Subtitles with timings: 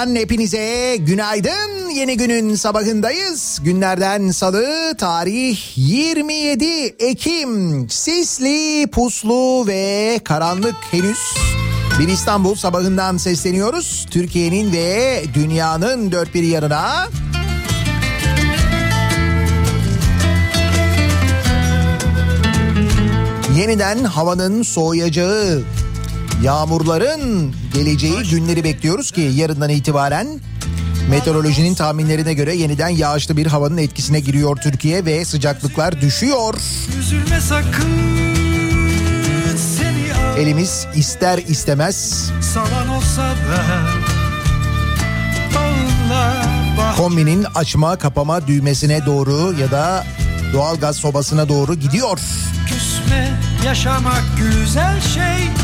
[0.00, 1.90] radyodan hepinize günaydın.
[1.90, 3.58] Yeni günün sabahındayız.
[3.64, 6.64] Günlerden salı, tarih 27
[6.98, 7.86] Ekim.
[7.90, 11.18] Sisli, puslu ve karanlık henüz.
[12.00, 14.06] Bir İstanbul sabahından sesleniyoruz.
[14.10, 17.08] Türkiye'nin ve dünyanın dört bir yanına.
[23.58, 25.62] Yeniden havanın soğuyacağı,
[26.42, 30.40] yağmurların geleceği günleri bekliyoruz ki yarından itibaren
[31.10, 36.54] meteorolojinin tahminlerine göre yeniden yağışlı bir havanın etkisine giriyor Türkiye ve sıcaklıklar düşüyor.
[37.00, 38.20] Üzülme sakın
[40.38, 42.30] Elimiz ister istemez
[46.96, 50.04] kombinin açma kapama düğmesine doğru ya da
[50.52, 52.18] doğalgaz sobasına doğru gidiyor.
[52.68, 55.59] küsme yaşamak güzel şey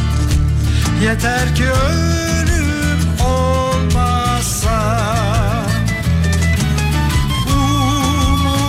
[1.03, 4.97] Yeter ki ölüm olmazsa
[7.49, 8.69] Umudum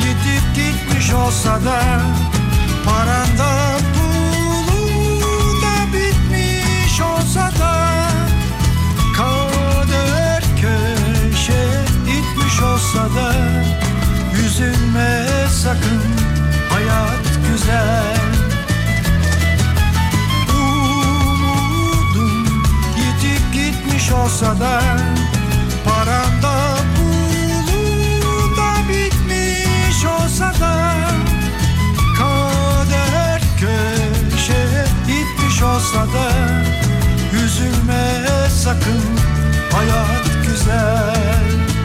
[0.00, 2.00] yitip gitmiş olsa da
[2.84, 7.92] Paranda pulu da bitmiş olsa da
[9.16, 13.34] Kader köşe itmiş olsa da
[14.44, 15.26] Üzülme
[15.62, 16.02] sakın
[16.70, 18.15] hayat güzel
[24.06, 24.80] gitmiş olsa da
[25.84, 30.94] Paranda pulu da bitmiş olsa da
[32.18, 36.30] Kader köşe itmiş olsa da
[37.44, 39.02] Üzülme sakın
[39.72, 41.75] hayat güzel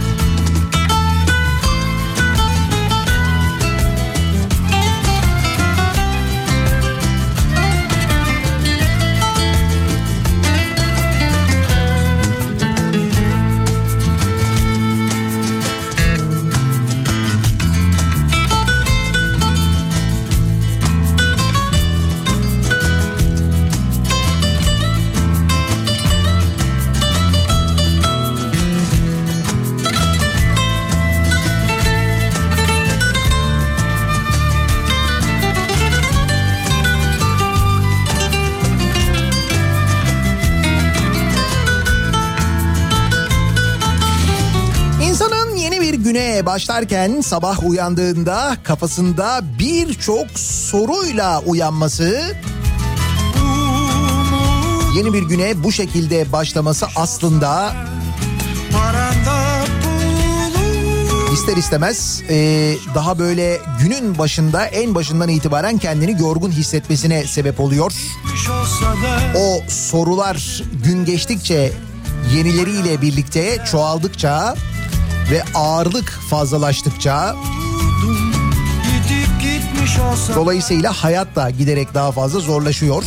[46.45, 52.35] başlarken sabah uyandığında kafasında birçok soruyla uyanması
[54.95, 57.73] yeni bir güne bu şekilde başlaması aslında
[61.33, 67.91] ister istemez e, daha böyle günün başında en başından itibaren kendini yorgun hissetmesine sebep oluyor.
[69.37, 71.73] O sorular gün geçtikçe
[72.35, 74.55] yenileriyle birlikte çoğaldıkça
[75.31, 77.35] ve ağırlık fazlalaştıkça
[80.35, 83.03] dolayısıyla hayat da giderek daha fazla zorlaşıyor.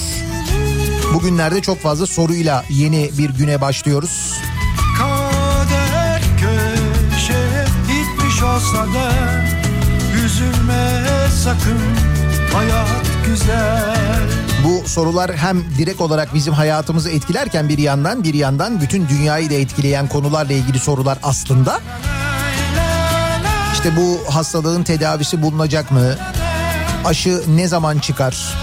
[1.15, 4.35] Bugünlerde çok fazla soruyla yeni bir güne başlıyoruz.
[4.99, 9.12] Kader köşeye gitmiş olsa da
[10.25, 11.03] Üzülme
[11.44, 11.81] sakın
[12.55, 14.29] hayat güzel
[14.65, 19.55] Bu sorular hem direkt olarak bizim hayatımızı etkilerken bir yandan bir yandan bütün dünyayı da
[19.55, 21.81] etkileyen konularla ilgili sorular aslında.
[23.85, 26.15] İşte bu hastalığın tedavisi bulunacak mı?
[27.05, 28.55] Aşı ne zaman çıkar?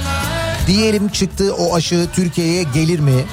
[0.68, 3.26] Diyelim çıktı o aşı Türkiye'ye gelir mi?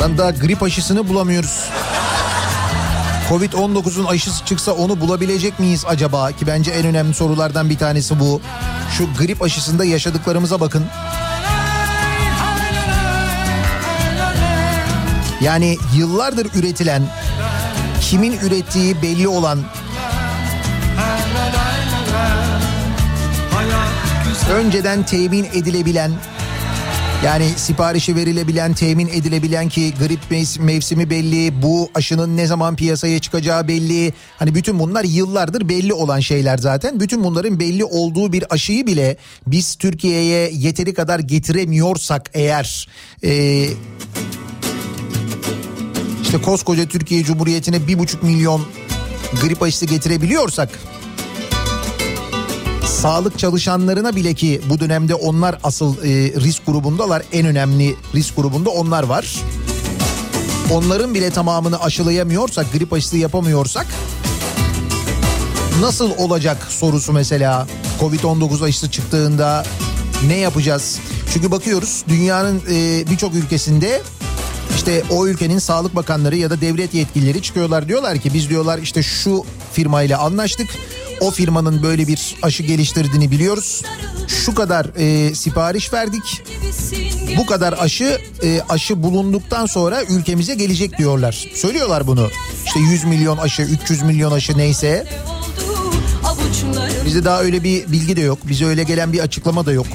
[0.00, 1.60] Lan daha grip aşısını bulamıyoruz.
[3.28, 6.32] Covid-19'un aşısı çıksa onu bulabilecek miyiz acaba?
[6.32, 8.40] Ki bence en önemli sorulardan bir tanesi bu.
[8.98, 10.84] Şu grip aşısında yaşadıklarımıza bakın.
[15.40, 17.02] Yani yıllardır üretilen,
[18.10, 19.58] kimin ürettiği belli olan,
[24.52, 26.12] önceden temin edilebilen,
[27.24, 33.18] yani siparişi verilebilen, temin edilebilen ki grip mev- mevsimi belli, bu aşının ne zaman piyasaya
[33.18, 34.12] çıkacağı belli.
[34.38, 37.00] Hani bütün bunlar yıllardır belli olan şeyler zaten.
[37.00, 39.16] Bütün bunların belli olduğu bir aşıyı bile
[39.46, 42.88] biz Türkiye'ye yeteri kadar getiremiyorsak eğer...
[43.22, 43.68] eee
[46.36, 48.66] işte koskoca Türkiye Cumhuriyeti'ne bir buçuk milyon
[49.42, 50.68] grip aşısı getirebiliyorsak
[52.86, 56.08] sağlık çalışanlarına bile ki bu dönemde onlar asıl e,
[56.40, 59.36] risk grubundalar en önemli risk grubunda onlar var.
[60.72, 63.86] Onların bile tamamını aşılayamıyorsak grip aşısı yapamıyorsak
[65.80, 67.66] nasıl olacak sorusu mesela
[68.00, 69.64] Covid-19 aşısı çıktığında
[70.26, 70.98] ne yapacağız?
[71.32, 74.02] Çünkü bakıyoruz dünyanın e, birçok ülkesinde
[74.76, 79.02] işte o ülkenin sağlık bakanları ya da devlet yetkilileri çıkıyorlar diyorlar ki biz diyorlar işte
[79.02, 80.68] şu firmayla anlaştık.
[81.20, 83.82] O firmanın böyle bir aşı geliştirdiğini biliyoruz.
[84.28, 86.42] Şu kadar e, sipariş verdik.
[87.36, 91.46] Bu kadar aşı e, aşı bulunduktan sonra ülkemize gelecek diyorlar.
[91.54, 92.28] Söylüyorlar bunu.
[92.66, 95.06] İşte 100 milyon aşı, 300 milyon aşı neyse.
[97.04, 98.38] Bizde daha öyle bir bilgi de yok.
[98.44, 99.86] Bize öyle gelen bir açıklama da yok.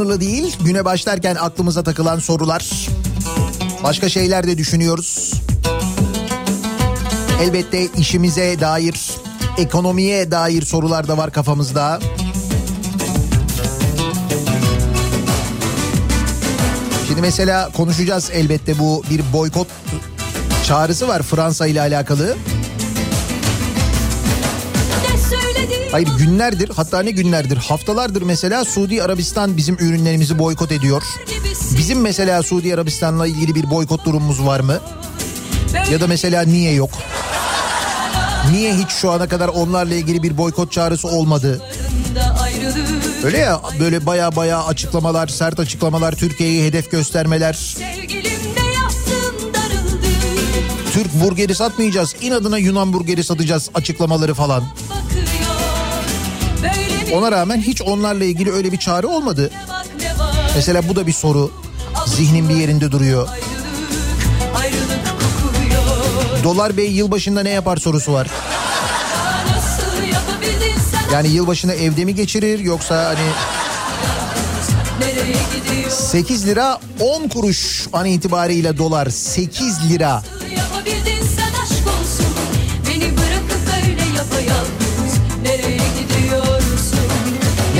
[0.00, 0.56] Sınırlı değil.
[0.64, 2.88] Güne başlarken aklımıza takılan sorular.
[3.84, 5.34] Başka şeyler de düşünüyoruz.
[7.42, 8.94] Elbette işimize dair,
[9.58, 12.00] ekonomiye dair sorular da var kafamızda.
[17.08, 19.66] Şimdi mesela konuşacağız elbette bu bir boykot
[20.66, 22.36] çağrısı var Fransa ile alakalı.
[25.92, 31.02] Hayır günlerdir hatta ne günlerdir haftalardır mesela Suudi Arabistan bizim ürünlerimizi boykot ediyor.
[31.78, 34.80] Bizim mesela Suudi Arabistan'la ilgili bir boykot durumumuz var mı?
[35.90, 36.90] Ya da mesela niye yok?
[38.52, 41.62] Niye hiç şu ana kadar onlarla ilgili bir boykot çağrısı olmadı?
[43.24, 47.76] Öyle ya böyle baya baya açıklamalar, sert açıklamalar, Türkiye'yi hedef göstermeler.
[50.92, 54.64] Türk burgeri satmayacağız, inadına Yunan burgeri satacağız açıklamaları falan.
[57.10, 59.50] Böyle Ona rağmen hiç onlarla ilgili öyle bir çağrı olmadı.
[60.54, 61.50] Mesela bu da bir soru.
[62.06, 63.28] Zihnin bir yerinde duruyor.
[66.44, 68.28] Dolar Bey yılbaşında ne yapar sorusu var.
[71.12, 73.18] Yani yılbaşını evde mi geçirir yoksa hani
[75.00, 75.90] Nereye gidiyor?
[75.90, 80.22] 8 lira 10 kuruş an itibariyle dolar 8 lira.
[82.88, 84.79] Beni bırakıp öyle yapayalnız.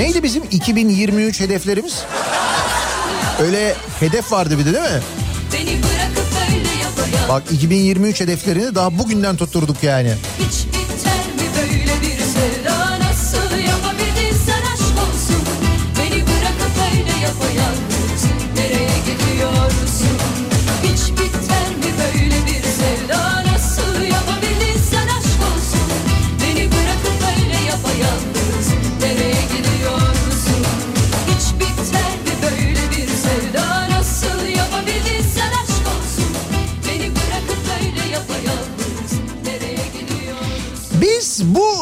[0.01, 2.03] Neydi bizim 2023 hedeflerimiz?
[3.41, 5.01] Öyle hedef vardı bir de değil mi?
[7.29, 10.13] Bak 2023 hedeflerini daha bugünden tutturduk yani.
[10.39, 10.70] Hiç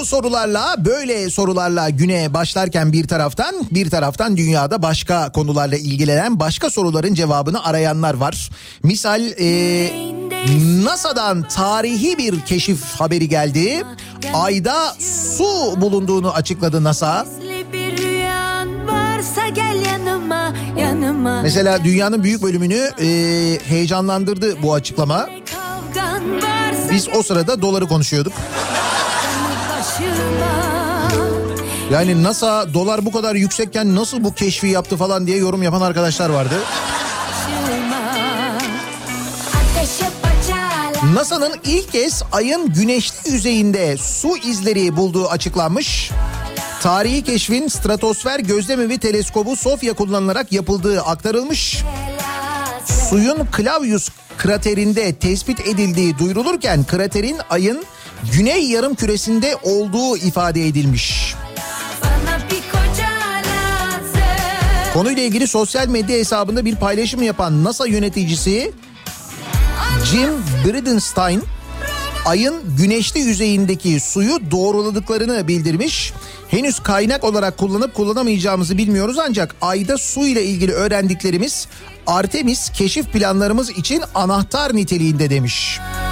[0.09, 7.13] sorularla böyle sorularla güne başlarken bir taraftan bir taraftan dünyada başka konularla ilgilenen başka soruların
[7.13, 8.49] cevabını arayanlar var.
[8.83, 9.91] Misal e,
[10.83, 13.83] NASA'dan tarihi bir keşif haberi geldi.
[14.33, 14.95] Ayda
[15.35, 17.25] su bulunduğunu açıkladı NASA.
[21.43, 23.07] Mesela dünyanın büyük bölümünü e,
[23.65, 25.29] heyecanlandırdı bu açıklama.
[26.91, 28.33] Biz o sırada doları konuşuyorduk.
[31.91, 36.29] Yani NASA dolar bu kadar yüksekken nasıl bu keşfi yaptı falan diye yorum yapan arkadaşlar
[36.29, 36.55] vardı.
[41.13, 46.11] NASA'nın ilk kez ayın güneşli yüzeyinde su izleri bulduğu açıklanmış.
[46.81, 51.83] Tarihi keşfin stratosfer gözlemevi teleskobu SOFIA kullanılarak yapıldığı aktarılmış.
[53.09, 57.85] Suyun Clavius kraterinde tespit edildiği duyurulurken kraterin ayın
[58.33, 61.35] güney yarım küresinde olduğu ifade edilmiş.
[64.93, 68.71] Konuyla ilgili sosyal medya hesabında bir paylaşım yapan NASA yöneticisi
[70.05, 70.29] Jim
[70.65, 71.41] Bridenstine
[72.25, 76.13] ayın güneşli yüzeyindeki suyu doğruladıklarını bildirmiş.
[76.47, 81.67] Henüz kaynak olarak kullanıp kullanamayacağımızı bilmiyoruz ancak ayda su ile ilgili öğrendiklerimiz
[82.07, 85.79] Artemis keşif planlarımız için anahtar niteliğinde demiş.
[85.79, 86.08] Yanaklarım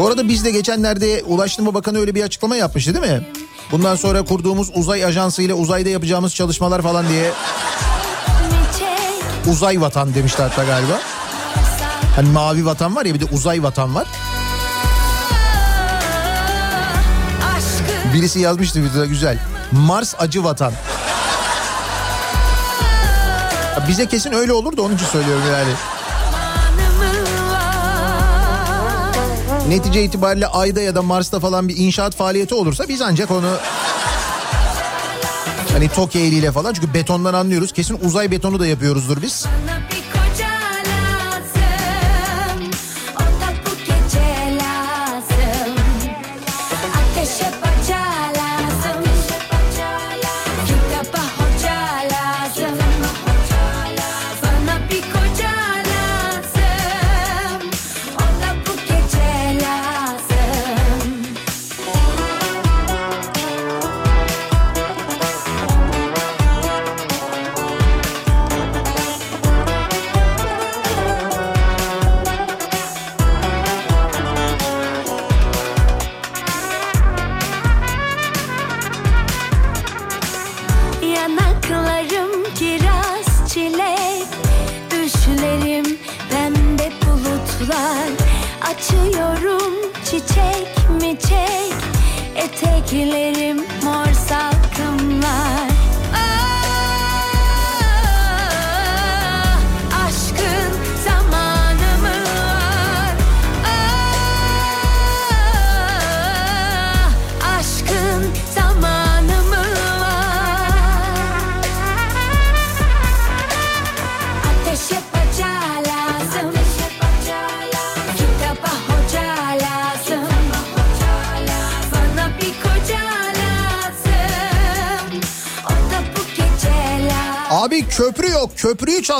[0.00, 3.26] Bu arada biz de geçenlerde Ulaştırma Bakanı öyle bir açıklama yapmıştı değil mi?
[3.72, 7.32] Bundan sonra kurduğumuz uzay ajansı ile uzayda yapacağımız çalışmalar falan diye
[9.50, 11.00] uzay vatan demişti hatta galiba.
[12.16, 14.06] Hani mavi vatan var ya bir de uzay vatan var.
[18.14, 19.38] Birisi yazmıştı bir de güzel.
[19.72, 20.72] Mars acı vatan.
[23.88, 25.72] Bize kesin öyle olur da onun için söylüyorum yani.
[29.70, 33.56] Netice itibariyle Ay'da ya da Mars'ta falan bir inşaat faaliyeti olursa biz ancak onu
[35.72, 37.72] hani Tokyo eliyle falan çünkü betondan anlıyoruz.
[37.72, 39.46] Kesin uzay betonu da yapıyoruzdur biz.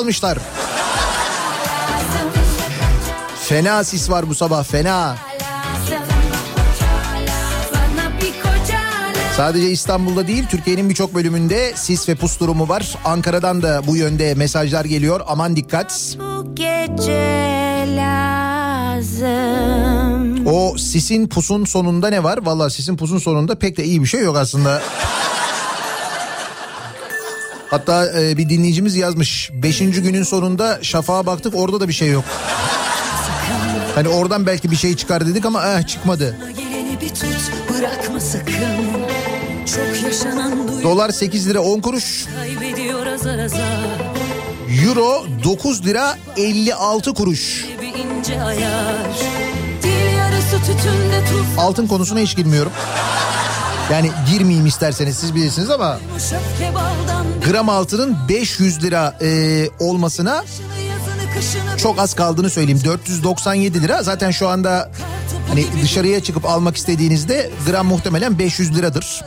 [0.01, 0.39] Köprüyü çalmışlar.
[3.49, 5.17] Fena sis var bu sabah fena.
[9.37, 12.97] Sadece İstanbul'da değil Türkiye'nin birçok bölümünde sis ve pus durumu var.
[13.05, 15.21] Ankara'dan da bu yönde mesajlar geliyor.
[15.27, 16.17] Aman dikkat.
[16.19, 19.21] Bu gece lazım.
[20.47, 22.39] O sisin pusun sonunda ne var?
[22.43, 24.83] Valla sisin pusun sonunda pek de iyi bir şey yok aslında.
[27.71, 29.51] Hatta e, bir dinleyicimiz yazmış.
[29.53, 32.25] Beşinci günün sonunda şafağa baktık orada da bir şey yok.
[33.95, 36.37] Hani oradan belki bir şey çıkar dedik ama eh, çıkmadı.
[40.83, 42.27] Dolar 8 lira 10 kuruş.
[44.87, 47.67] Euro 9 lira 56 kuruş.
[51.59, 52.73] Altın konusuna hiç girmiyorum.
[53.93, 55.99] Yani girmeyeyim isterseniz siz bilirsiniz ama
[57.47, 60.45] gram altının 500 lira e, olmasına
[61.77, 62.81] çok az kaldığını söyleyeyim.
[62.85, 64.91] 497 lira zaten şu anda
[65.49, 69.25] hani dışarıya çıkıp almak istediğinizde gram muhtemelen 500 liradır.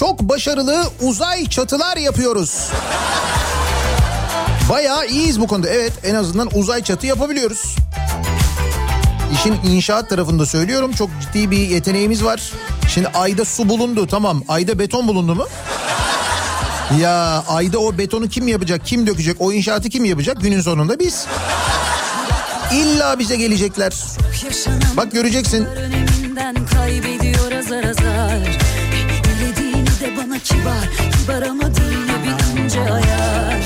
[0.00, 2.68] Çok başarılı uzay çatılar yapıyoruz.
[4.70, 5.68] Bayağı iyiyiz bu konuda.
[5.68, 7.76] Evet en azından uzay çatı yapabiliyoruz.
[9.34, 12.52] İşin inşaat tarafında söylüyorum çok ciddi bir yeteneğimiz var.
[12.88, 15.46] Şimdi ayda su bulundu tamam ayda beton bulundu mu?
[17.00, 21.26] Ya ayda o betonu kim yapacak kim dökecek o inşaatı kim yapacak günün sonunda biz.
[22.72, 23.92] İlla bize gelecekler.
[24.96, 25.68] Bak göreceksin.
[26.74, 28.59] kaybediyor azar azar
[30.30, 33.60] bana kibar Kibar ama dille bir ince ayar.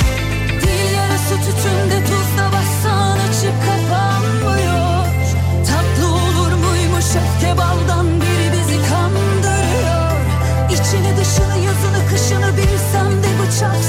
[0.61, 5.07] Dil yarısı tütünde tuzla bassan açıp kapanmıyor.
[5.69, 10.21] Tatlı olur muymuş öfke baldan biri bizi kandırıyor.
[10.71, 13.85] İçini dışını yazını kışını bilsem de bıçak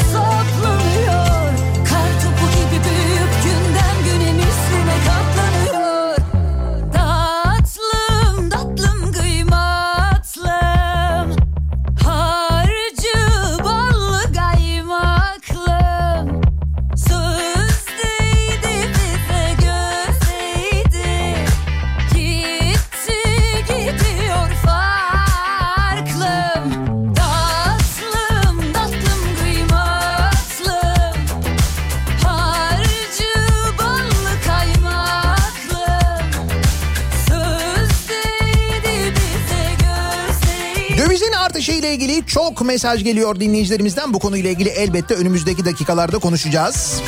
[42.76, 44.14] mesaj geliyor dinleyicilerimizden.
[44.14, 47.02] Bu konuyla ilgili elbette önümüzdeki dakikalarda konuşacağız.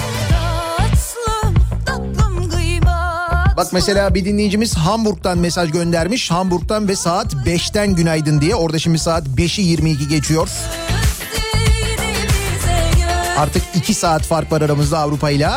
[3.58, 6.32] Bak mesela bir dinleyicimiz Hamburg'dan mesaj göndermiş.
[6.32, 8.56] Hamburg'dan ve saat 5'ten günaydın diye.
[8.56, 10.49] Orada şimdi saat 5'i 22 geçiyor.
[13.38, 15.49] Artık 2 saat fark var aramızda Avrupa ile.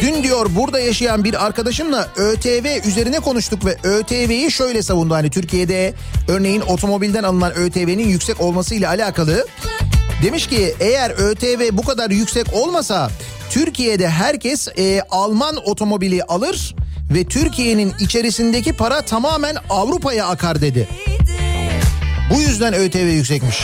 [0.00, 5.14] Dün diyor burada yaşayan bir arkadaşımla ÖTV üzerine konuştuk ve ÖTV'yi şöyle savundu.
[5.14, 5.94] Hani Türkiye'de
[6.28, 9.46] örneğin otomobilden alınan ÖTV'nin yüksek olmasıyla alakalı.
[10.22, 13.10] Demiş ki eğer ÖTV bu kadar yüksek olmasa
[13.50, 16.74] Türkiye'de herkes e, Alman otomobili alır
[17.14, 20.88] ve Türkiye'nin içerisindeki para tamamen Avrupa'ya akar dedi.
[22.34, 23.58] Bu yüzden ÖTV yüksekmiş.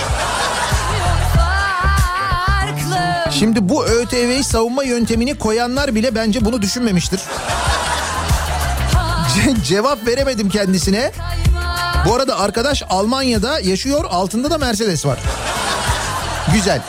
[3.39, 7.21] Şimdi bu ÖTV'yi savunma yöntemini koyanlar bile bence bunu düşünmemiştir.
[9.37, 11.13] Ce- cevap veremedim kendisine.
[12.07, 15.19] Bu arada arkadaş Almanya'da yaşıyor altında da Mercedes var.
[16.55, 16.83] Güzel.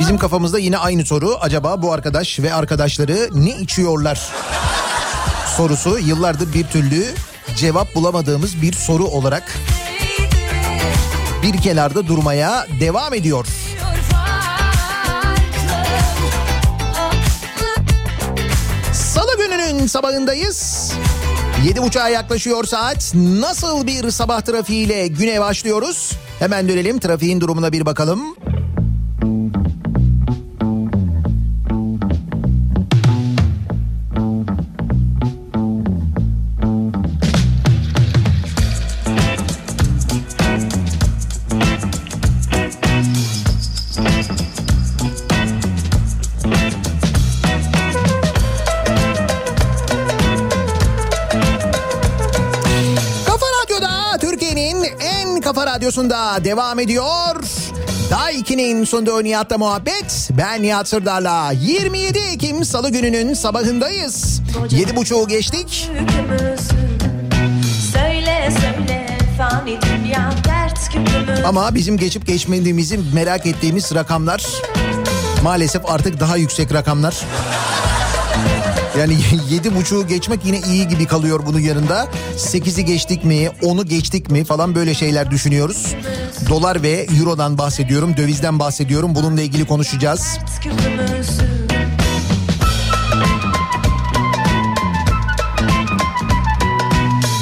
[0.00, 1.36] Bizim kafamızda yine aynı soru.
[1.40, 4.28] Acaba bu arkadaş ve arkadaşları ne içiyorlar?
[5.58, 7.04] Sorusu yıllardır bir türlü
[7.56, 9.58] cevap bulamadığımız bir soru olarak
[11.42, 13.46] bir kenarda durmaya devam ediyor.
[18.92, 20.92] Salı gününün sabahındayız.
[21.64, 23.14] Yedi buçuğa yaklaşıyor saat.
[23.14, 26.12] Nasıl bir sabah trafiğiyle güne başlıyoruz?
[26.38, 28.36] Hemen dönelim trafiğin durumuna bir bakalım.
[56.44, 57.36] Devam ediyor.
[58.10, 60.28] Daiki'nin sunduğu Nihat'la muhabbet.
[60.30, 64.40] Ben Nihat Sırdar'la 27 Ekim Salı gününün sabahındayız.
[64.68, 65.90] 7.30'u geçtik.
[66.00, 66.68] Yükümüzü
[67.92, 69.06] Söyle söyle
[69.38, 74.44] fani dünya dert küpümüz Ama bizim geçip geçmediğimizi merak ettiğimiz rakamlar
[75.42, 77.16] maalesef artık daha yüksek rakamlar.
[78.98, 79.16] Yani
[79.50, 82.08] yedi buçuğu geçmek yine iyi gibi kalıyor bunun yanında.
[82.36, 85.94] Sekizi geçtik mi, onu geçtik mi falan böyle şeyler düşünüyoruz.
[86.48, 89.14] Dolar ve eurodan bahsediyorum, dövizden bahsediyorum.
[89.14, 90.38] Bununla ilgili konuşacağız.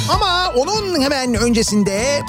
[0.09, 2.21] Ama onun hemen öncesinde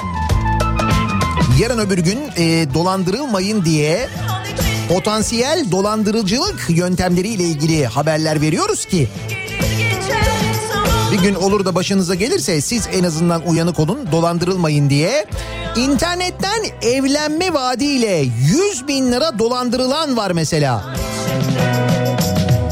[1.60, 4.08] yarın öbür gün e, dolandırılmayın diye
[4.88, 9.08] potansiyel dolandırıcılık yöntemleriyle ilgili haberler veriyoruz ki
[11.12, 15.26] bir gün olur da başınıza gelirse siz en azından uyanık olun dolandırılmayın diye.
[15.78, 20.84] İnternetten evlenme vaadiyle 100 bin lira dolandırılan var mesela.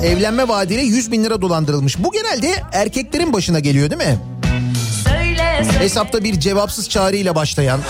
[0.05, 1.99] Evlenme vaadiyle 100 bin lira dolandırılmış.
[1.99, 4.19] Bu genelde erkeklerin başına geliyor değil mi?
[5.05, 7.81] Söyle söyle Hesapta bir cevapsız çağrıyla başlayan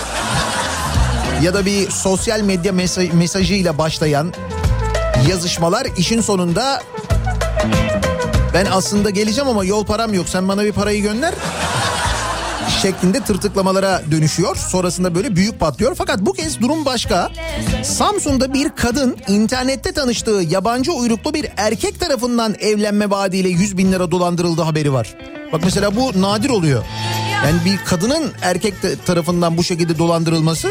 [1.43, 4.33] ya da bir sosyal medya mesaj, mesajıyla başlayan
[5.29, 6.81] yazışmalar işin sonunda
[8.53, 11.33] ben aslında geleceğim ama yol param yok sen bana bir parayı gönder
[12.81, 14.55] şeklinde tırtıklamalara dönüşüyor.
[14.55, 15.95] Sonrasında böyle büyük patlıyor.
[15.95, 17.31] Fakat bu kez durum başka.
[17.83, 24.11] Samsun'da bir kadın internette tanıştığı yabancı uyruklu bir erkek tarafından evlenme vaadiyle 100 bin lira
[24.11, 25.15] dolandırıldı haberi var.
[25.53, 26.83] Bak mesela bu nadir oluyor.
[27.45, 28.73] Yani bir kadının erkek
[29.05, 30.69] tarafından bu şekilde dolandırılması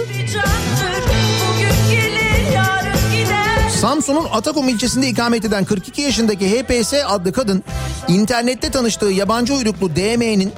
[3.81, 7.65] Samsun'un Atakum ilçesinde ikamet eden 42 yaşındaki HPS adlı kadın
[8.09, 10.53] internette tanıştığı yabancı uyruklu DM'nin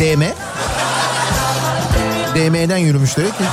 [0.00, 0.22] DM
[2.34, 3.44] DM'den yürümüş demek ki.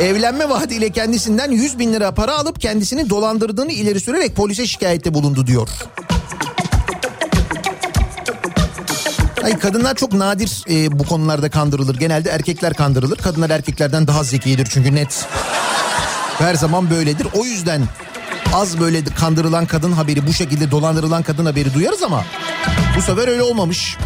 [0.00, 5.46] Evlenme vaadiyle kendisinden 100 bin lira para alıp kendisini dolandırdığını ileri sürerek polise şikayette bulundu
[5.46, 5.68] diyor.
[9.44, 11.98] Ay kadınlar çok nadir e, bu konularda kandırılır.
[11.98, 13.18] Genelde erkekler kandırılır.
[13.18, 15.26] Kadınlar erkeklerden daha zekidir çünkü net.
[16.38, 17.26] Her zaman böyledir.
[17.34, 17.82] O yüzden
[18.52, 22.24] az böyle kandırılan kadın haberi bu şekilde dolandırılan kadın haberi duyarız ama
[22.96, 23.96] bu sefer öyle olmamış.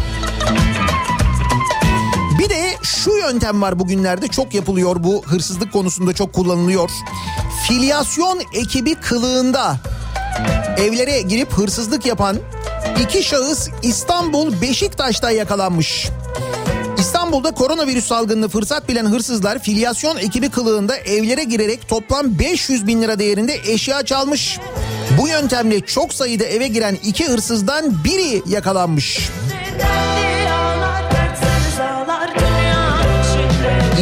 [3.05, 6.89] Şu yöntem var bugünlerde çok yapılıyor bu hırsızlık konusunda çok kullanılıyor.
[7.67, 9.77] Filyasyon ekibi kılığında
[10.77, 12.37] evlere girip hırsızlık yapan
[13.03, 16.07] iki şahıs İstanbul Beşiktaş'ta yakalanmış.
[16.97, 23.19] İstanbul'da koronavirüs salgınını fırsat bilen hırsızlar filyasyon ekibi kılığında evlere girerek toplam 500 bin lira
[23.19, 24.59] değerinde eşya çalmış.
[25.21, 29.29] Bu yöntemle çok sayıda eve giren iki hırsızdan biri yakalanmış.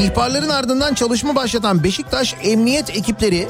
[0.04, 3.48] İhbarların ardından çalışma başlatan Beşiktaş Emniyet ekipleri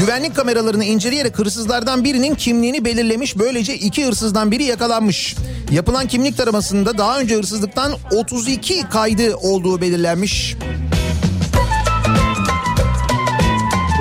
[0.00, 3.38] güvenlik kameralarını inceleyerek hırsızlardan birinin kimliğini belirlemiş.
[3.38, 5.36] Böylece iki hırsızdan biri yakalanmış.
[5.70, 10.56] Yapılan kimlik taramasında daha önce hırsızlıktan 32 kaydı olduğu belirlenmiş.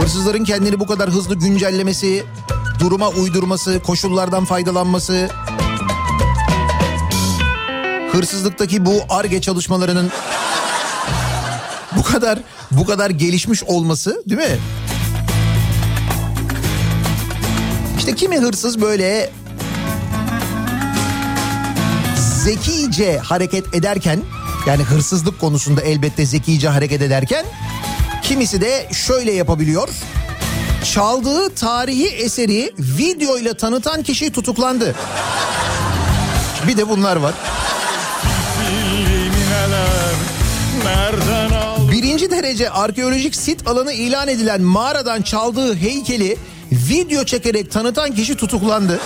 [0.01, 2.23] Hırsızların kendini bu kadar hızlı güncellemesi,
[2.79, 5.29] duruma uydurması, koşullardan faydalanması,
[8.11, 10.11] hırsızlıktaki bu arge çalışmalarının
[11.97, 12.39] bu kadar
[12.71, 14.57] bu kadar gelişmiş olması değil mi?
[17.97, 19.29] İşte kimi hırsız böyle
[22.43, 24.19] zekice hareket ederken
[24.67, 27.45] yani hırsızlık konusunda elbette zekice hareket ederken
[28.23, 29.89] kimisi de şöyle yapabiliyor.
[30.93, 34.95] Çaldığı tarihi eseri videoyla tanıtan kişi tutuklandı.
[36.67, 37.33] Bir de bunlar var.
[41.99, 46.37] Birinci derece arkeolojik sit alanı ilan edilen mağaradan çaldığı heykeli
[46.71, 48.99] video çekerek tanıtan kişi tutuklandı.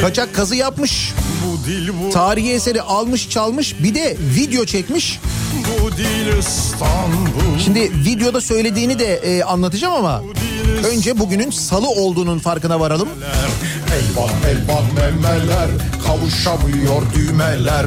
[0.00, 1.12] Kaçak kazı yapmış.
[1.46, 1.66] Bu
[2.06, 5.20] bu, Tarihi eseri almış çalmış bir de video çekmiş.
[7.34, 7.60] bu.
[7.60, 10.22] Şimdi videoda söylediğini de e, anlatacağım ama
[10.84, 13.08] önce bugünün salı olduğunun farkına varalım.
[13.92, 15.68] Elvan elvan memeler
[16.06, 17.86] kavuşamıyor düğmeler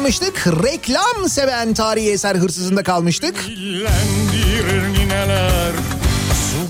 [0.00, 0.46] kalmıştık?
[0.62, 3.34] Reklam seven tarihi eser hırsızında kalmıştık.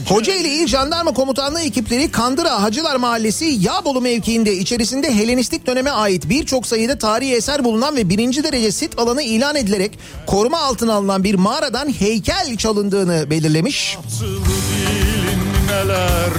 [0.09, 6.67] Kocaeli İl Jandarma Komutanlığı ekipleri Kandıra Hacılar Mahallesi Yağbolu mevkiinde içerisinde Helenistik döneme ait birçok
[6.67, 11.35] sayıda tarihi eser bulunan ve birinci derece sit alanı ilan edilerek koruma altına alınan bir
[11.35, 13.97] mağaradan heykel çalındığını belirlemiş.
[14.23, 14.60] Nineler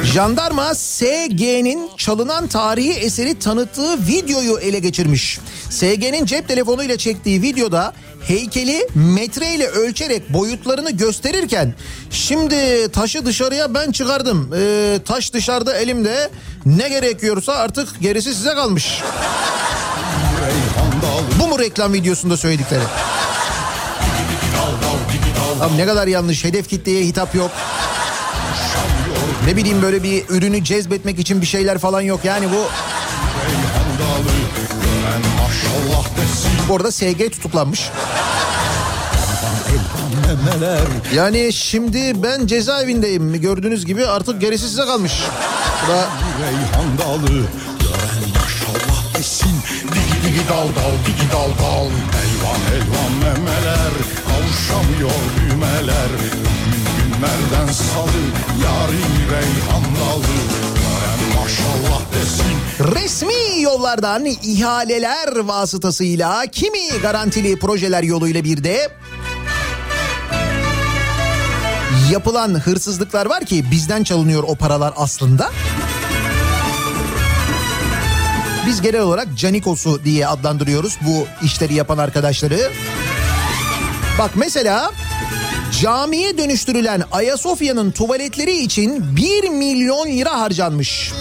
[0.04, 5.40] Jandarma SG'nin çalınan tarihi eseri tanıttığı videoyu ele geçirmiş.
[5.70, 7.94] SG'nin cep telefonuyla çektiği videoda
[8.28, 11.74] heykeli metreyle ölçerek boyutlarını gösterirken
[12.12, 14.52] şimdi taşı dışarıya ben çıkardım.
[14.56, 16.30] Ee, taş dışarıda elimde
[16.66, 19.02] ne gerekiyorsa artık gerisi size kalmış.
[21.40, 22.84] Bu mu reklam videosunda söyledikleri?
[25.62, 26.44] Abi ne kadar yanlış.
[26.44, 27.52] Hedef kitleye hitap yok.
[29.46, 32.20] Ne bileyim böyle bir ürünü cezbetmek için bir şeyler falan yok.
[32.24, 32.68] Yani bu
[36.70, 37.90] bu arada SG tutuklanmış.
[41.16, 43.42] Yani şimdi ben cezaevindeyim.
[43.42, 45.14] Gördüğünüz gibi artık gerisi size kalmış.
[45.86, 46.08] Bu da
[50.26, 51.86] digi dal dal digi dal dal
[52.22, 53.94] Elvan elvan memeler
[54.28, 56.10] kavuşamıyor düğmeler
[57.22, 58.12] Günlerden salı
[58.62, 58.92] dalı
[59.30, 59.44] Gören
[61.36, 68.90] maşallah desin resmi yollardan ihaleler vasıtasıyla kimi garantili projeler yoluyla bir de
[72.12, 75.52] yapılan hırsızlıklar var ki bizden çalınıyor o paralar aslında.
[78.68, 82.72] Biz genel olarak Canikos'u diye adlandırıyoruz bu işleri yapan arkadaşları.
[84.20, 84.92] Bak mesela
[85.82, 91.12] camiye dönüştürülen Ayasofya'nın tuvaletleri için 1 milyon lira harcanmış.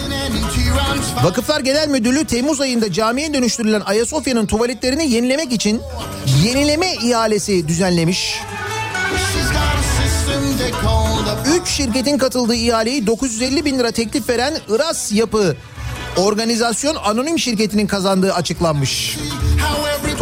[1.23, 5.81] Vakıflar Genel Müdürlüğü Temmuz ayında camiye dönüştürülen Ayasofya'nın tuvaletlerini yenilemek için
[6.43, 8.39] yenileme ihalesi düzenlemiş.
[11.61, 15.55] Üç şirketin katıldığı ihaleyi 950 bin lira teklif veren Iras Yapı
[16.17, 19.17] Organizasyon Anonim Şirketi'nin kazandığı açıklanmış.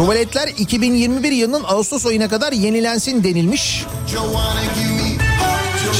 [0.00, 3.84] Tuvaletler 2021 yılının Ağustos ayına kadar yenilensin denilmiş.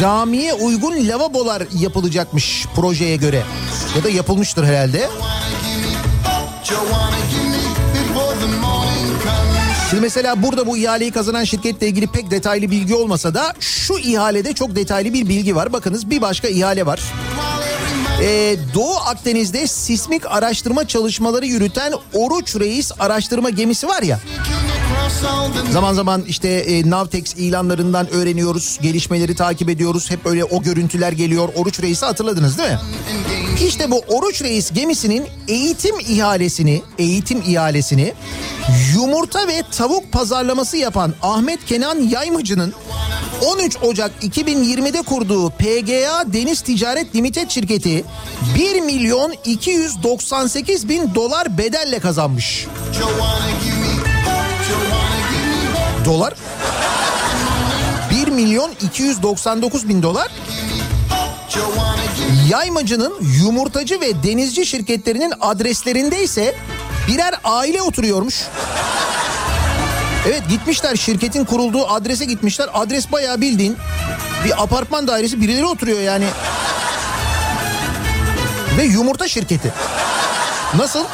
[0.01, 3.43] Camiye uygun lavabolar yapılacakmış projeye göre.
[3.97, 5.09] Ya da yapılmıştır herhalde.
[9.91, 14.53] Şimdi mesela burada bu ihaleyi kazanan şirketle ilgili pek detaylı bilgi olmasa da şu ihalede
[14.53, 15.73] çok detaylı bir bilgi var.
[15.73, 17.01] Bakınız bir başka ihale var.
[18.23, 24.21] Ee, Doğu Akdeniz'de sismik araştırma çalışmaları yürüten Oruç Reis araştırma gemisi var ya.
[25.73, 30.11] Zaman zaman işte e, Navtex ilanlarından öğreniyoruz, gelişmeleri takip ediyoruz.
[30.11, 31.49] Hep öyle o görüntüler geliyor.
[31.57, 32.79] Oruç Reis'i hatırladınız değil mi?
[33.67, 38.15] İşte bu Oruç Reis gemisinin eğitim ihalesini, eğitim ihalesini
[38.95, 42.75] yumurta ve tavuk pazarlaması yapan Ahmet Kenan Yaymacı'nın
[43.47, 48.05] 13 Ocak 2020'de kurduğu PGA Deniz Ticaret Limited şirketi
[48.55, 52.67] 1 milyon 298 bin dolar bedelle kazanmış.
[56.05, 56.35] Dolar?
[58.11, 60.29] 1 milyon 299 bin dolar.
[62.49, 66.55] Yaymacının yumurtacı ve denizci şirketlerinin adreslerinde ise
[67.09, 68.45] birer aile oturuyormuş.
[70.29, 72.69] Evet gitmişler şirketin kurulduğu adrese gitmişler.
[72.75, 73.77] Adres bayağı bildiğin
[74.45, 76.27] bir apartman dairesi birileri oturuyor yani.
[78.79, 79.73] Ve yumurta şirketi.
[80.77, 81.05] Nasıl?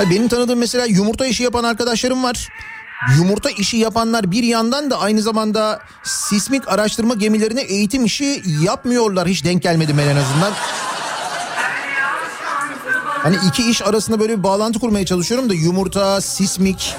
[0.00, 2.48] Hayır benim tanıdığım mesela yumurta işi yapan arkadaşlarım var.
[3.16, 9.28] Yumurta işi yapanlar bir yandan da aynı zamanda sismik araştırma gemilerine eğitim işi yapmıyorlar.
[9.28, 10.52] Hiç denk gelmedim ben en azından.
[13.06, 16.94] Hani iki iş arasında böyle bir bağlantı kurmaya çalışıyorum da yumurta, sismik.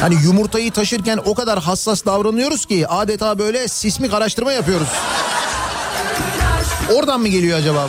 [0.00, 4.88] Hani yumurtayı taşırken o kadar hassas davranıyoruz ki adeta böyle sismik araştırma yapıyoruz.
[6.94, 7.88] Oradan mı geliyor acaba?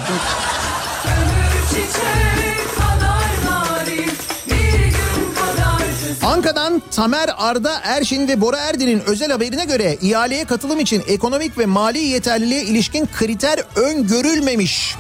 [6.54, 11.66] Ankara'dan Tamer Arda Erşin ve Bora Erdin'in özel haberine göre ihaleye katılım için ekonomik ve
[11.66, 14.96] mali yeterliliğe ilişkin kriter öngörülmemiş.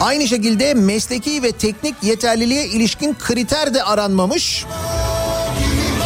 [0.00, 4.64] Aynı şekilde mesleki ve teknik yeterliliğe ilişkin kriter de aranmamış.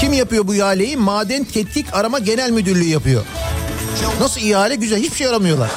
[0.00, 0.96] Kim yapıyor bu ihaleyi?
[0.96, 3.24] Maden Tetkik Arama Genel Müdürlüğü yapıyor.
[4.20, 4.74] Nasıl ihale?
[4.74, 4.98] Güzel.
[4.98, 5.70] Hiçbir şey aramıyorlar.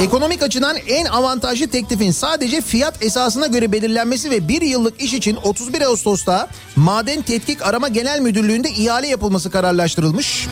[0.00, 5.36] Ekonomik açıdan en avantajlı teklifin sadece fiyat esasına göre belirlenmesi ve bir yıllık iş için
[5.36, 10.46] 31 Ağustos'ta Maden Tetkik Arama Genel Müdürlüğü'nde ihale yapılması kararlaştırılmış.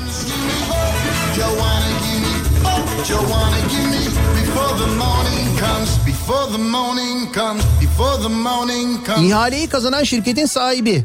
[9.25, 11.05] İhaleyi kazanan şirketin sahibi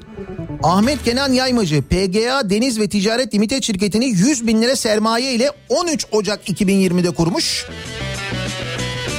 [0.63, 6.06] Ahmet Kenan Yaymacı PGA Deniz ve Ticaret Limited şirketini 100 bin lira sermaye ile 13
[6.12, 7.65] Ocak 2020'de kurmuş.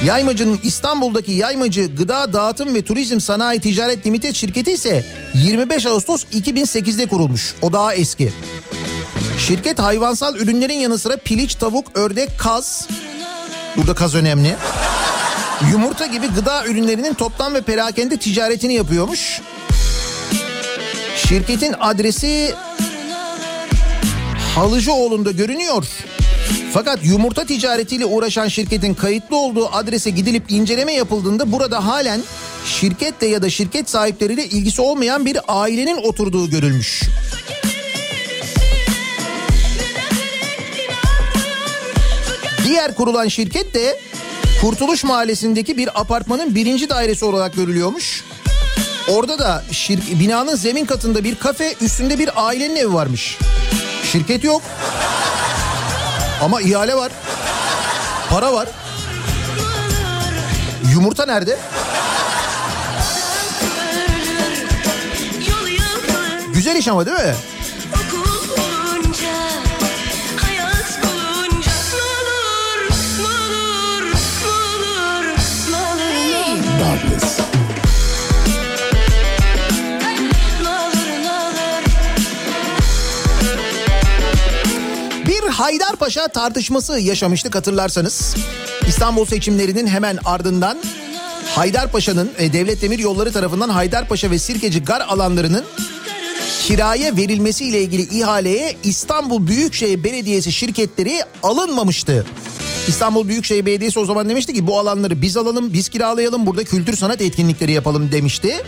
[0.05, 7.05] Yaymacı'nın İstanbul'daki Yaymacı Gıda Dağıtım ve Turizm Sanayi Ticaret Limited şirketi ise 25 Ağustos 2008'de
[7.05, 7.55] kurulmuş.
[7.61, 8.33] O daha eski.
[9.47, 12.87] Şirket hayvansal ürünlerin yanı sıra piliç, tavuk, ördek, kaz.
[13.77, 14.55] Burada kaz önemli.
[15.71, 19.41] Yumurta gibi gıda ürünlerinin toptan ve perakende ticaretini yapıyormuş.
[21.15, 22.55] Şirketin adresi
[24.55, 25.87] Halıcıoğlu'nda görünüyor.
[26.73, 32.21] Fakat yumurta ticaretiyle uğraşan şirketin kayıtlı olduğu adrese gidilip inceleme yapıldığında burada halen
[32.65, 37.03] şirketle ya da şirket sahipleriyle ilgisi olmayan bir ailenin oturduğu görülmüş.
[42.65, 43.99] Diğer kurulan şirket de
[44.61, 48.23] Kurtuluş Mahallesi'ndeki bir apartmanın birinci dairesi olarak görülüyormuş.
[49.09, 53.37] Orada da şir- binanın zemin katında bir kafe üstünde bir ailenin evi varmış.
[54.11, 54.61] Şirket yok.
[56.41, 57.11] Ama ihale var.
[58.29, 58.67] Para var.
[60.93, 61.57] Yumurta nerede?
[66.53, 67.35] Güzel iş ama değil mi?
[85.61, 88.35] Haydarpaşa tartışması yaşamıştık hatırlarsanız.
[88.87, 90.77] İstanbul seçimlerinin hemen ardından
[91.55, 95.65] Haydarpaşa'nın e, Devlet Demir Yolları tarafından Haydarpaşa ve Sirkeci gar alanlarının
[96.63, 102.25] kiraya verilmesiyle ilgili ihaleye İstanbul Büyükşehir Belediyesi şirketleri alınmamıştı.
[102.87, 106.97] İstanbul Büyükşehir Belediyesi o zaman demişti ki bu alanları biz alalım, biz kiralayalım, burada kültür
[106.97, 108.63] sanat etkinlikleri yapalım demişti.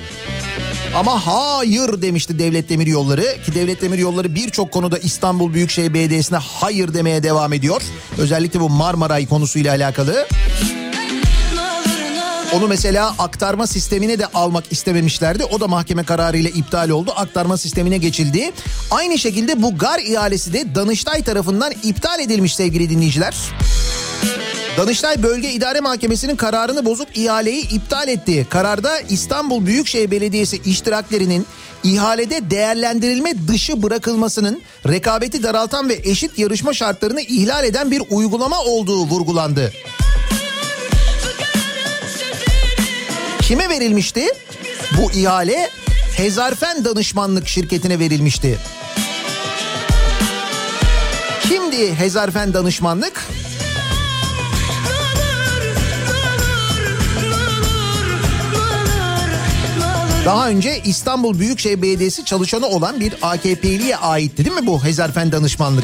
[0.95, 6.38] Ama hayır demişti Devlet Demir Yolları ki Devlet Demir Yolları birçok konuda İstanbul Büyükşehir Belediyesi'ne
[6.38, 7.82] hayır demeye devam ediyor.
[8.17, 10.27] Özellikle bu Marmaray konusuyla alakalı.
[12.53, 15.45] Onu mesela aktarma sistemine de almak istememişlerdi.
[15.45, 17.13] O da mahkeme kararıyla iptal oldu.
[17.15, 18.51] Aktarma sistemine geçildi.
[18.91, 23.36] Aynı şekilde bu gar ihalesi de Danıştay tarafından iptal edilmiş sevgili dinleyiciler.
[24.78, 28.47] Danıştay Bölge İdare Mahkemesi'nin kararını bozup ihaleyi iptal etti.
[28.49, 31.45] Kararda İstanbul Büyükşehir Belediyesi iştiraklerinin
[31.84, 39.03] ihalede değerlendirilme dışı bırakılmasının rekabeti daraltan ve eşit yarışma şartlarını ihlal eden bir uygulama olduğu
[39.03, 39.74] vurgulandı.
[43.41, 44.26] Kime verilmişti?
[44.97, 45.69] Bu ihale
[46.17, 48.59] Hezarfen Danışmanlık şirketine verilmişti.
[51.49, 53.28] Kimdi Hezarfen Danışmanlık?
[60.26, 65.84] Daha önce İstanbul Büyükşehir Belediyesi çalışanı olan bir AKP'liye aitti değil mi bu Hezarfen Danışmanlık?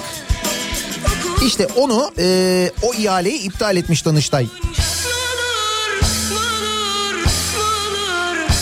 [1.46, 4.48] İşte onu e, o ihaleyi iptal etmiş Danıştay.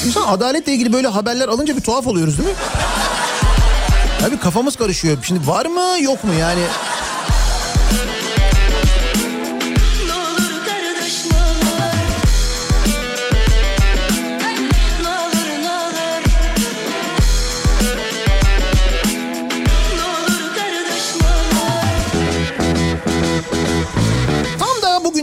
[0.05, 2.55] İnsan adaletle ilgili böyle haberler alınca bir tuhaf oluyoruz değil mi?
[4.27, 5.17] Abi kafamız karışıyor.
[5.23, 6.61] Şimdi var mı yok mu yani?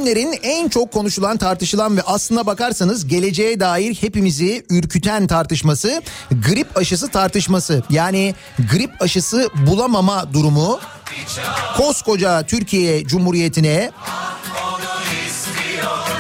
[0.05, 7.09] Bugünlerin en çok konuşulan, tartışılan ve aslına bakarsanız geleceğe dair hepimizi ürküten tartışması grip aşısı
[7.09, 7.83] tartışması.
[7.91, 8.35] Yani
[8.73, 10.81] grip aşısı bulamama durumu
[11.77, 13.91] koskoca Türkiye Cumhuriyeti'ne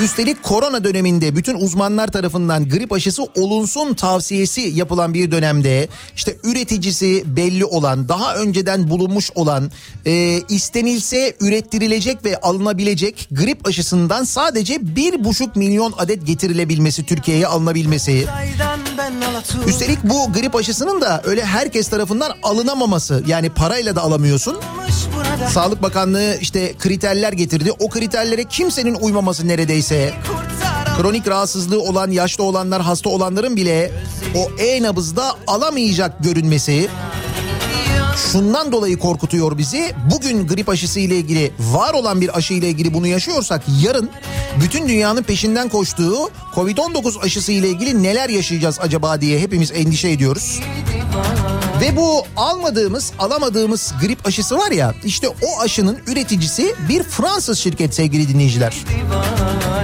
[0.01, 7.22] Üstelik korona döneminde bütün uzmanlar tarafından grip aşısı olunsun tavsiyesi yapılan bir dönemde işte üreticisi
[7.26, 9.70] belli olan daha önceden bulunmuş olan
[10.07, 18.26] e, istenilse ürettirilecek ve alınabilecek grip aşısından sadece bir buçuk milyon adet getirilebilmesi Türkiye'ye alınabilmesi.
[19.66, 24.57] Üstelik bu grip aşısının da öyle herkes tarafından alınamaması yani parayla da alamıyorsun.
[25.51, 27.72] Sağlık Bakanlığı işte kriterler getirdi.
[27.78, 29.84] O kriterlere kimsenin uymaması neredeyse.
[30.97, 33.93] Kronik rahatsızlığı olan yaşlı olanlar hasta olanların bile
[34.35, 36.89] o e-nabızda alamayacak görünmesi
[38.17, 39.95] şundan dolayı korkutuyor bizi.
[40.11, 44.11] Bugün grip aşısı ile ilgili var olan bir aşı ile ilgili bunu yaşıyorsak yarın
[44.61, 50.61] bütün dünyanın peşinden koştuğu Covid-19 aşısı ile ilgili neler yaşayacağız acaba diye hepimiz endişe ediyoruz.
[51.81, 57.95] Ve bu almadığımız, alamadığımız grip aşısı var ya, işte o aşının üreticisi bir Fransız şirket
[57.95, 58.75] sevgili dinleyiciler.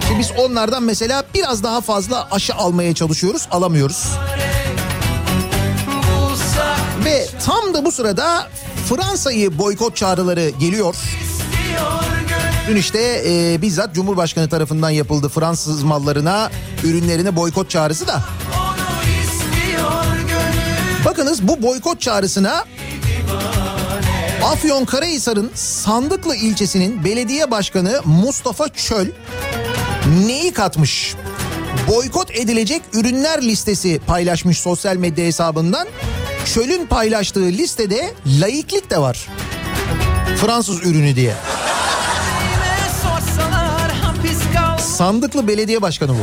[0.09, 4.09] Şimdi biz onlardan mesela biraz daha fazla aşı almaya çalışıyoruz, alamıyoruz.
[7.45, 8.49] Tam da bu sırada
[8.89, 10.97] Fransa'yı boykot çağrıları geliyor.
[12.69, 16.51] Dün işte e, bizzat Cumhurbaşkanı tarafından yapıldı Fransız mallarına,
[16.85, 18.23] ürünlerine boykot çağrısı da.
[21.05, 22.65] Bakınız bu boykot çağrısına
[24.45, 29.07] Afyon Karahisar'ın Sandıklı ilçesinin belediye başkanı Mustafa Çöl
[30.27, 31.15] neyi katmış?
[31.91, 35.89] Boykot edilecek ürünler listesi paylaşmış sosyal medya hesabından.
[36.55, 39.29] Çöl'ün paylaştığı listede laiklik de var.
[40.37, 41.35] Fransız ürünü diye.
[44.79, 46.23] Sandıklı belediye başkanı bu.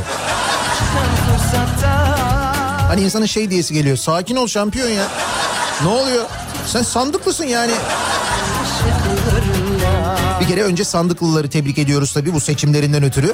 [2.87, 3.97] Hani insanın şey diyesi geliyor.
[3.97, 5.07] Sakin ol şampiyon ya.
[5.83, 6.25] Ne oluyor?
[6.67, 7.71] Sen sandıklısın yani.
[10.41, 13.33] Bir kere önce sandıklıları tebrik ediyoruz tabii bu seçimlerinden ötürü.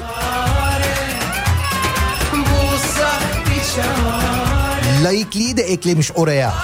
[5.04, 6.54] Laikliği de eklemiş oraya.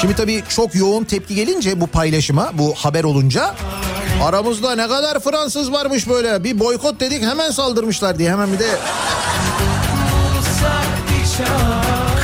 [0.00, 3.54] Şimdi tabii çok yoğun tepki gelince bu paylaşıma, bu haber olunca
[4.22, 6.44] aramızda ne kadar Fransız varmış böyle.
[6.44, 8.78] Bir boykot dedik hemen saldırmışlar diye hemen bir de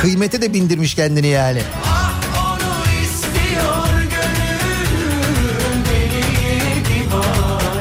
[0.01, 1.61] kıymete de bindirmiş kendini yani.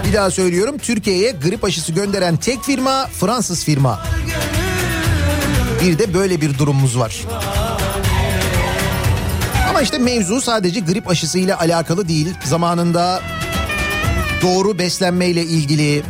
[0.05, 4.03] Bir daha söylüyorum Türkiye'ye grip aşısı gönderen tek firma Fransız firma.
[5.83, 7.25] Bir de böyle bir durumumuz var.
[9.69, 12.35] Ama işte mevzu sadece grip aşısıyla alakalı değil.
[12.45, 13.21] Zamanında
[14.43, 16.03] doğru beslenmeyle ilgili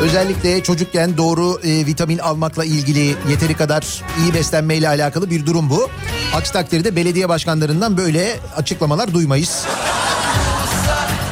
[0.00, 5.90] Özellikle çocukken doğru e, vitamin almakla ilgili yeteri kadar iyi beslenmeyle alakalı bir durum bu.
[6.34, 9.66] Aksi takdirde belediye başkanlarından böyle açıklamalar duymayız.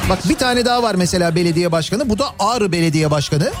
[0.09, 2.09] Bak bir tane daha var mesela belediye başkanı.
[2.09, 3.51] Bu da Ağrı Belediye Başkanı.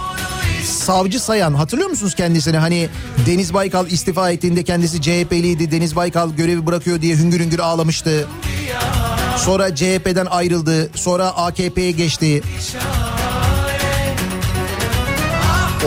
[0.81, 2.57] Savcı Sayan hatırlıyor musunuz kendisini?
[2.57, 2.89] Hani
[3.25, 5.71] Deniz Baykal istifa ettiğinde kendisi CHP'liydi.
[5.71, 8.27] Deniz Baykal görevi bırakıyor diye hüngür hüngür ağlamıştı.
[9.37, 10.89] Sonra CHP'den ayrıldı.
[10.95, 12.41] Sonra AKP'ye geçti.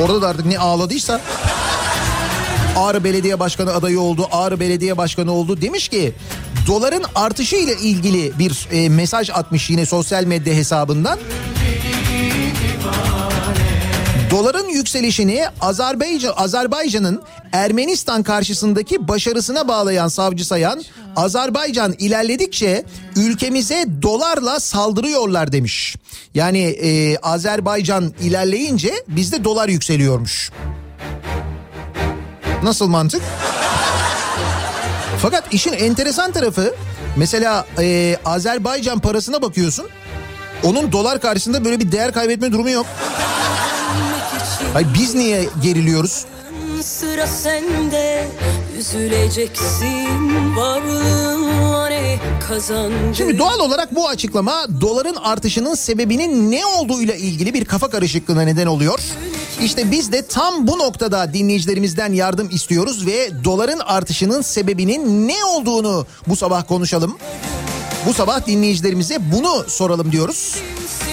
[0.02, 1.20] Orada da artık ne ağladıysa
[2.76, 4.28] Ağrı Belediye Başkanı adayı oldu.
[4.32, 5.60] Ağrı Belediye Başkanı oldu.
[5.60, 6.14] Demiş ki
[6.66, 11.18] doların artışı ile ilgili bir e, mesaj atmış yine sosyal medya hesabından.
[14.34, 17.22] Doların yükselişini Azerbaycan Azerbaycan'ın
[17.52, 20.82] Ermenistan karşısındaki başarısına bağlayan savcı sayan
[21.16, 22.84] Azerbaycan ilerledikçe
[23.16, 25.96] ülkemize dolarla saldırıyorlar demiş.
[26.34, 30.50] Yani e, Azerbaycan ilerleyince bizde dolar yükseliyormuş.
[32.62, 33.22] Nasıl mantık?
[35.22, 36.74] Fakat işin enteresan tarafı
[37.16, 39.86] mesela e, Azerbaycan parasına bakıyorsun.
[40.62, 42.86] Onun dolar karşısında böyle bir değer kaybetme durumu yok.
[44.74, 46.24] Ay biz niye geriliyoruz?
[46.82, 48.28] Sıra sende
[48.78, 52.18] üzüleceksin varlığın var ey
[52.48, 53.12] kazancın.
[53.12, 58.66] Şimdi doğal olarak bu açıklama doların artışının sebebinin ne olduğuyla ilgili bir kafa karışıklığına neden
[58.66, 59.00] oluyor.
[59.62, 66.06] İşte biz de tam bu noktada dinleyicilerimizden yardım istiyoruz ve doların artışının sebebinin ne olduğunu
[66.26, 67.18] bu sabah konuşalım.
[68.06, 70.54] Bu sabah dinleyicilerimize bunu soralım diyoruz.
[70.54, 71.03] Paralar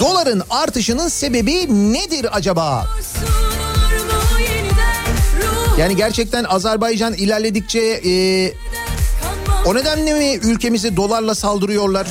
[0.00, 2.86] Doların artışının sebebi nedir acaba?
[5.78, 8.12] Yani gerçekten Azerbaycan ilerledikçe e,
[9.66, 12.06] o nedenle mi ülkemizi dolarla saldırıyorlar?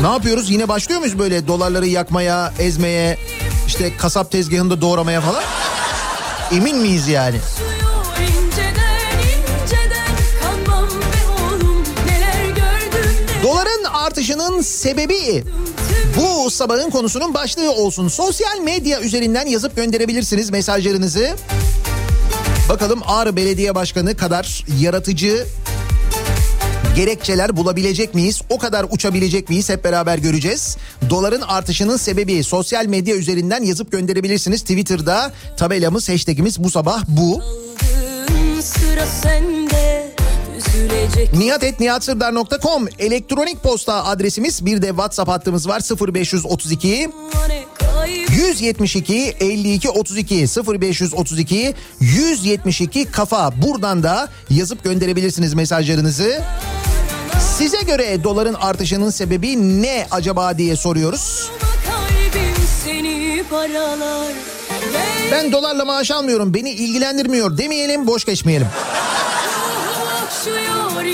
[0.00, 0.50] Ne yapıyoruz?
[0.50, 3.18] Yine başlıyor muyuz böyle dolarları yakmaya, ezmeye,
[3.66, 5.42] işte kasap tezgahında doğramaya falan?
[6.52, 7.36] Emin miyiz yani?
[14.24, 15.44] Artışının sebebi
[16.16, 18.08] bu sabahın konusunun başlığı olsun.
[18.08, 21.36] Sosyal medya üzerinden yazıp gönderebilirsiniz mesajlarınızı.
[22.68, 25.46] Bakalım Ağrı Belediye Başkanı kadar yaratıcı
[26.96, 28.40] gerekçeler bulabilecek miyiz?
[28.50, 29.68] O kadar uçabilecek miyiz?
[29.68, 30.76] Hep beraber göreceğiz.
[31.10, 34.60] Doların artışının sebebi sosyal medya üzerinden yazıp gönderebilirsiniz.
[34.60, 37.42] Twitter'da tabelamız, hashtagimiz bu sabah bu.
[38.62, 39.53] sıra üzülecek
[41.32, 44.66] Nihatetnihatsırdar.com elektronik posta adresimiz.
[44.66, 45.80] Bir de WhatsApp hattımız var.
[46.08, 48.30] 0532 var ey kayıp.
[48.30, 50.46] 172 52 32
[50.80, 53.62] 0532 172 kafa.
[53.62, 56.42] Buradan da yazıp gönderebilirsiniz mesajlarınızı.
[57.58, 61.50] Size göre doların artışının sebebi ne acaba diye soruyoruz.
[65.32, 66.54] Ben dolarla maaş almıyorum.
[66.54, 68.66] Beni ilgilendirmiyor demeyelim boş geçmeyelim.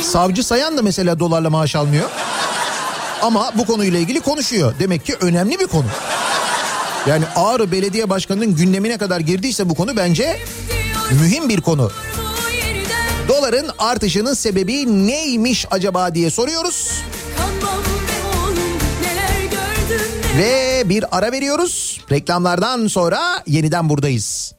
[0.02, 2.10] Savcı Sayan da mesela dolarla maaş almıyor.
[3.22, 4.74] Ama bu konuyla ilgili konuşuyor.
[4.78, 5.86] Demek ki önemli bir konu.
[7.06, 10.38] Yani Ağrı Belediye Başkanı'nın gündemine kadar girdiyse bu konu bence
[11.10, 11.90] mühim bir konu.
[13.28, 17.02] Doların artışının sebebi neymiş acaba diye soruyoruz.
[20.38, 22.00] Ve bir ara veriyoruz.
[22.10, 24.54] Reklamlardan sonra yeniden buradayız.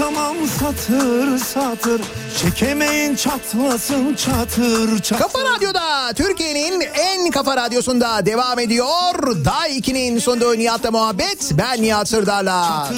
[0.00, 2.00] Anlatamam satır satır
[2.38, 9.44] Çekemeyin çatlasın çatır çatır Kafa Radyo'da Türkiye'nin en kafa radyosunda devam ediyor.
[9.44, 11.50] Day 2'nin sonunda Nihat'la muhabbet.
[11.52, 12.88] Ben Nihat Sırdar'la.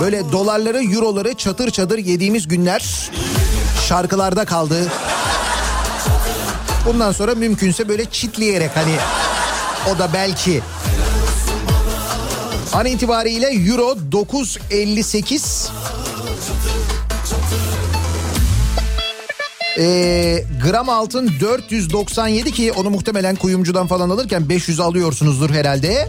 [0.00, 3.10] Böyle dolarları, euroları çatır çatır yediğimiz günler
[3.88, 4.86] şarkılarda kaldı.
[6.86, 8.94] Bundan sonra mümkünse böyle çitleyerek hani
[9.94, 10.62] o da belki.
[12.76, 15.68] An itibariyle euro 9.58
[19.78, 26.08] Ee, gram altın 497 ki onu muhtemelen kuyumcudan falan alırken 500 alıyorsunuzdur herhalde.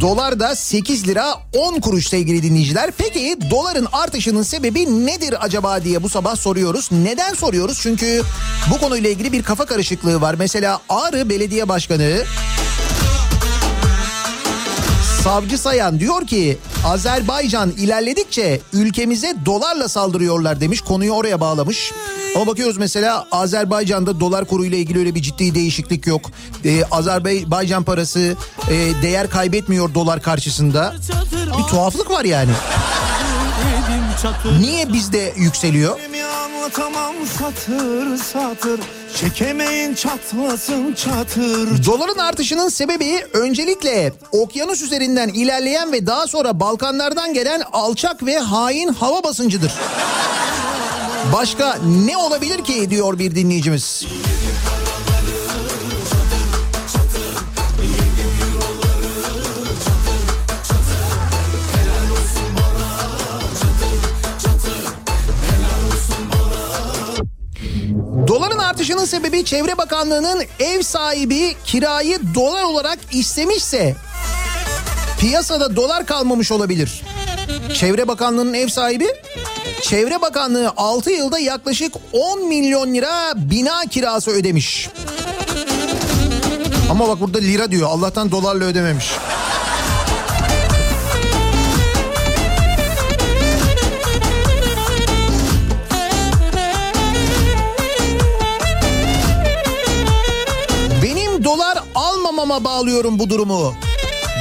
[0.00, 2.90] Dolar da 8 lira 10 kuruş sevgili dinleyiciler.
[2.98, 6.88] Peki doların artışının sebebi nedir acaba diye bu sabah soruyoruz.
[6.92, 7.78] Neden soruyoruz?
[7.82, 8.22] Çünkü
[8.70, 10.34] bu konuyla ilgili bir kafa karışıklığı var.
[10.38, 12.24] Mesela Ağrı Belediye Başkanı
[15.24, 20.80] Savcı Sayan diyor ki Azerbaycan ilerledikçe ülkemize dolarla saldırıyorlar demiş.
[20.80, 21.92] Konuyu oraya bağlamış.
[22.36, 26.30] Ama bakıyoruz mesela Azerbaycan'da dolar kuruyla ilgili öyle bir ciddi değişiklik yok.
[26.64, 28.36] Ee, Azerbaycan parası
[28.70, 30.94] e, değer kaybetmiyor dolar karşısında.
[31.58, 32.50] Bir tuhaflık var yani.
[34.60, 36.00] Niye bizde yükseliyor?
[36.44, 38.80] Anlatamam satır satır
[39.16, 47.62] Çekemeyin çatlasın çatır Doların artışının sebebi öncelikle okyanus üzerinden ilerleyen ve daha sonra Balkanlardan gelen
[47.72, 49.72] alçak ve hain hava basıncıdır.
[51.32, 54.06] Başka ne olabilir ki diyor bir dinleyicimiz.
[68.90, 73.96] Artışının sebebi Çevre Bakanlığı'nın ev sahibi kirayı dolar olarak istemişse
[75.20, 77.02] piyasada dolar kalmamış olabilir.
[77.74, 79.06] Çevre Bakanlığı'nın ev sahibi
[79.82, 84.88] Çevre Bakanlığı 6 yılda yaklaşık 10 milyon lira bina kirası ödemiş.
[86.90, 87.88] Ama bak burada lira diyor.
[87.90, 89.06] Allah'tan dolarla ödememiş.
[102.50, 103.74] Almamama bağlıyorum bu durumu.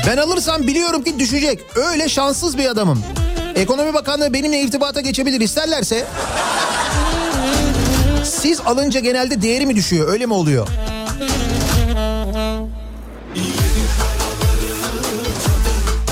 [0.07, 1.59] Ben alırsam biliyorum ki düşecek.
[1.75, 3.03] Öyle şanssız bir adamım.
[3.55, 6.05] Ekonomi Bakanlığı benimle irtibata geçebilir isterlerse.
[8.23, 10.13] Siz alınca genelde değeri mi düşüyor?
[10.13, 10.67] Öyle mi oluyor?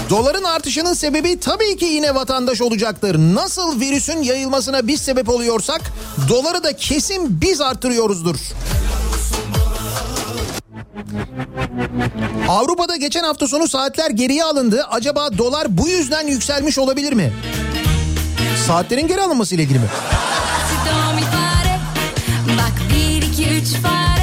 [0.09, 3.17] Doların artışının sebebi tabii ki yine vatandaş olacaktır.
[3.17, 5.81] Nasıl virüsün yayılmasına biz sebep oluyorsak
[6.29, 8.37] doları da kesin biz arttırıyoruzdur.
[12.49, 14.85] Avrupa'da geçen hafta sonu saatler geriye alındı.
[14.91, 17.33] Acaba dolar bu yüzden yükselmiş olabilir mi?
[18.67, 19.85] Saatlerin geri alınması ile ilgili mi?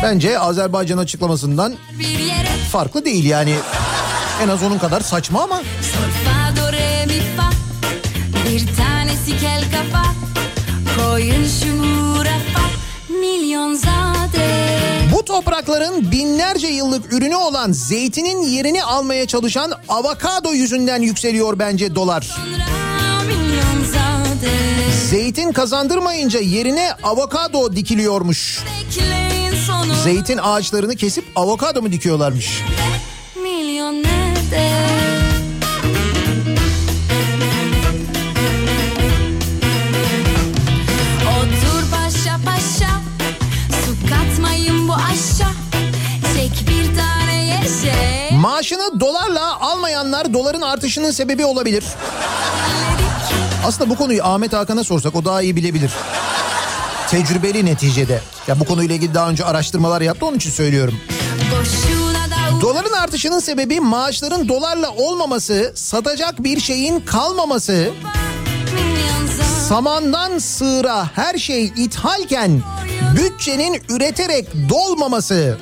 [0.03, 1.75] Bence Azerbaycan açıklamasından
[2.73, 3.55] farklı değil yani.
[4.43, 5.63] En az onun kadar saçma ama
[8.49, 10.05] Bir tanesi kel kafa
[10.97, 12.14] Koyun şu
[15.25, 22.37] bu toprakların binlerce yıllık ürünü olan zeytinin yerini almaya çalışan avokado yüzünden yükseliyor bence dolar.
[25.11, 28.65] Zeytin kazandırmayınca yerine avokado dikiliyormuş.
[30.05, 32.61] Zeytin ağaçlarını kesip avokado mu dikiyorlarmış?
[32.61, 33.04] Milyon
[48.65, 51.85] Maaşını dolarla almayanlar doların artışının sebebi olabilir.
[53.67, 55.93] Aslında bu konuyu Ahmet Hakan'a sorsak o daha iyi bilebilir.
[57.11, 58.21] Tecrübeli neticede.
[58.47, 60.95] Ya bu konuyla ilgili daha önce araştırmalar yaptı onun için söylüyorum.
[62.61, 67.91] Doların artışının sebebi maaşların dolarla olmaması, satacak bir şeyin kalmaması,
[69.69, 72.63] samandan sığıra her şey ithalken
[73.17, 75.59] bütçenin üreterek dolmaması.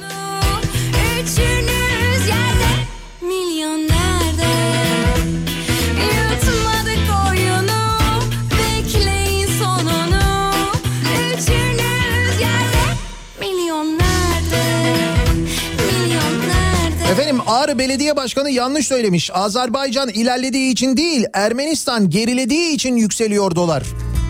[17.53, 19.31] Ağrı Belediye Başkanı yanlış söylemiş.
[19.35, 23.83] Azerbaycan ilerlediği için değil, Ermenistan gerilediği için yükseliyor dolar.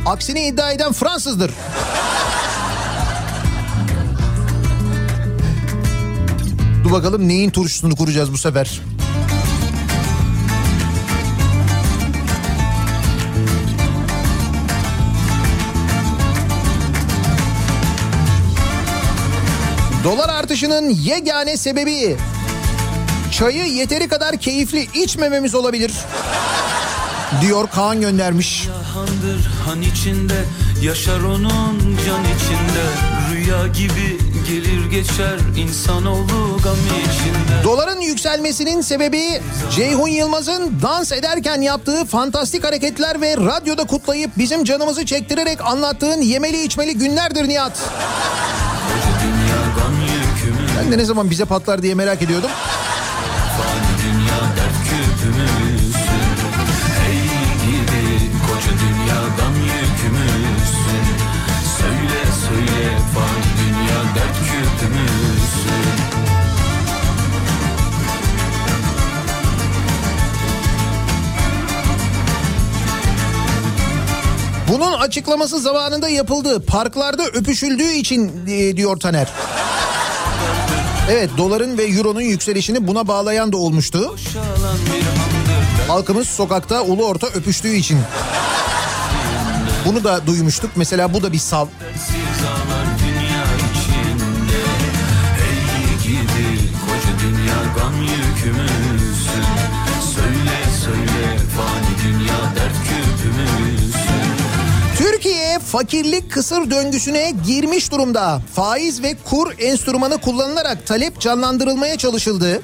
[0.07, 1.51] Aksini iddia eden Fransızdır.
[6.85, 8.81] Dur bakalım neyin turşusunu kuracağız bu sefer.
[20.05, 22.17] Dolar artışının yegane sebebi
[23.33, 25.93] çayı yeteri kadar keyifli içmememiz olabilir.
[27.41, 28.69] Diyor Kaan göndermiş.
[28.95, 30.45] Handır han içinde
[30.83, 32.85] yaşar onun can içinde
[33.33, 34.19] Rüya gibi
[34.49, 39.41] gelir geçer insanoğlu gam içinde Doların yükselmesinin sebebi
[39.77, 46.65] Ceyhun Yılmaz'ın dans ederken yaptığı fantastik hareketler ve radyoda kutlayıp bizim canımızı çektirerek anlattığın yemeli
[46.65, 47.73] içmeli günlerdir Nihat.
[50.79, 52.51] Ben de ne zaman bize patlar diye merak ediyordum.
[64.83, 65.73] Küpümüzsün
[74.69, 76.67] Bunun açıklaması zamanında yapıldı.
[76.67, 79.29] Parklarda öpüşüldüğü için e, diyor Taner.
[81.11, 84.17] Evet doların ve euronun yükselişini buna bağlayan da olmuştu.
[85.89, 87.99] Halkımız sokakta ulu orta öpüştüğü için.
[89.87, 90.71] Bunu da duymuştuk.
[90.77, 91.67] Mesela bu da bir sav.
[105.73, 108.43] Fakirlik kısır döngüsüne girmiş durumda.
[108.55, 112.63] Faiz ve kur enstrümanı kullanılarak talep canlandırılmaya çalışıldı.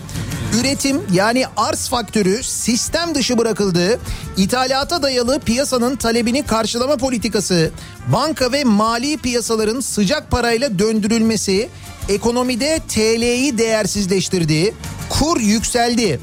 [0.60, 4.00] Üretim yani arz faktörü sistem dışı bırakıldı.
[4.36, 7.70] İthalata dayalı piyasanın talebini karşılama politikası,
[8.12, 11.68] banka ve mali piyasaların sıcak parayla döndürülmesi
[12.08, 14.74] ekonomide TL'yi değersizleştirdi.
[15.10, 16.20] Kur yükseldi.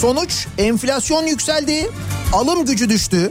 [0.00, 1.90] Sonuç enflasyon yükseldi,
[2.32, 3.30] alım gücü düştü.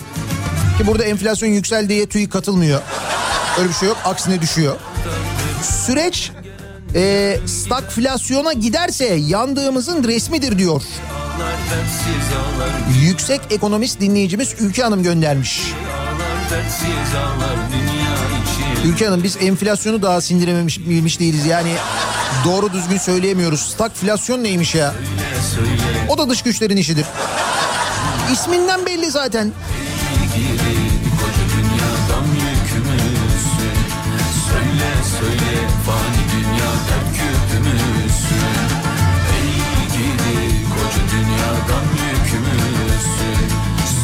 [0.78, 2.82] Ki burada enflasyon yükseldi diye TÜİK katılmıyor.
[3.60, 4.76] Öyle bir şey yok aksine düşüyor.
[5.86, 6.32] Süreç
[6.96, 10.82] e, stagflasyona giderse yandığımızın resmidir diyor.
[13.02, 15.62] Yüksek ekonomist dinleyicimiz Ülke Hanım göndermiş.
[18.86, 21.46] Ülke Hanım biz enflasyonu daha sindirememiş bilmiş değiliz.
[21.46, 21.72] Yani
[22.46, 23.60] doğru düzgün söyleyemiyoruz.
[23.62, 24.94] Stagflasyon neymiş ya?
[26.10, 27.06] O da dış güçlerin işidir.
[28.34, 29.52] İsminden belli zaten.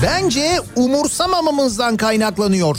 [0.03, 2.78] Bence umursamamamızdan kaynaklanıyor.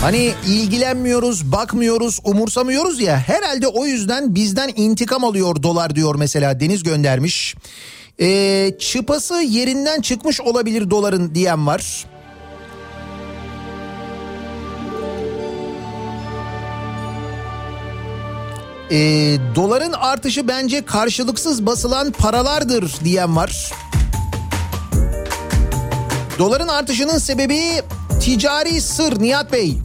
[0.00, 3.18] Hani ilgilenmiyoruz, bakmıyoruz, umursamıyoruz ya.
[3.18, 7.54] Herhalde o yüzden bizden intikam alıyor dolar diyor mesela Deniz göndermiş.
[8.20, 12.06] Ee, çıpası yerinden çıkmış olabilir doların diyen var.
[18.92, 23.72] Ee, doların artışı bence karşılıksız basılan paralardır diyen var.
[26.38, 27.60] Doların artışının sebebi
[28.20, 29.78] ticari sır Nihat Bey.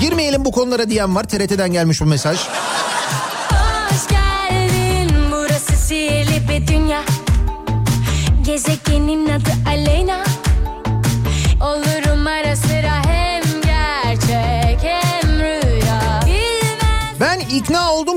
[0.00, 1.24] Girmeyelim bu konulara diyen var.
[1.24, 2.38] TRT'den gelmiş bu mesaj.
[2.38, 7.02] Hoş geldin burası sihirli bir dünya
[8.46, 10.25] Gezegenin adı Aleyna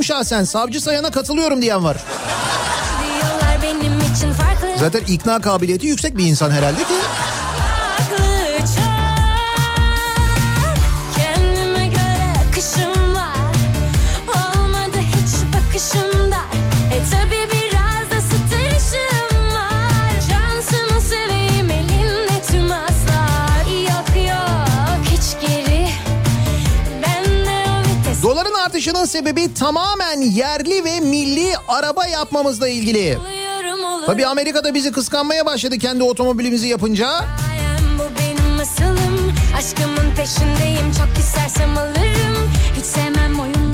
[0.10, 0.44] şahsen.
[0.44, 1.98] Savcı sayana katılıyorum diyen var.
[4.80, 6.94] Zaten ikna kabiliyeti yüksek bir insan herhalde ki.
[29.20, 33.18] Sebebi tamamen yerli ve milli araba yapmamızla ilgili.
[34.06, 37.26] Tabii Amerika'da bizi kıskanmaya başladı kendi otomobilimizi yapınca.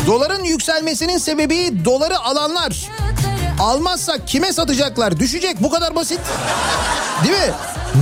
[0.07, 2.89] Doların yükselmesinin sebebi doları alanlar.
[3.59, 5.19] Almazsak kime satacaklar?
[5.19, 6.19] Düşecek bu kadar basit.
[7.23, 7.53] Değil mi?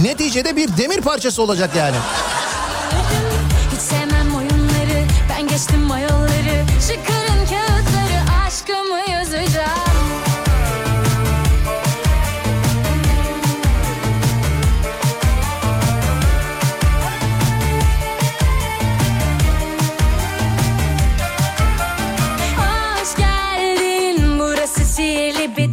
[0.03, 1.95] Neticede bir demir parçası olacak yani.
[3.73, 5.05] Hiç sevmem oyunları.
[5.29, 6.33] Ben geçtim mayolları.
[6.87, 7.22] Çıkarın kağıtları.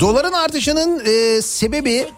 [0.01, 2.09] Doların artışının e, sebebi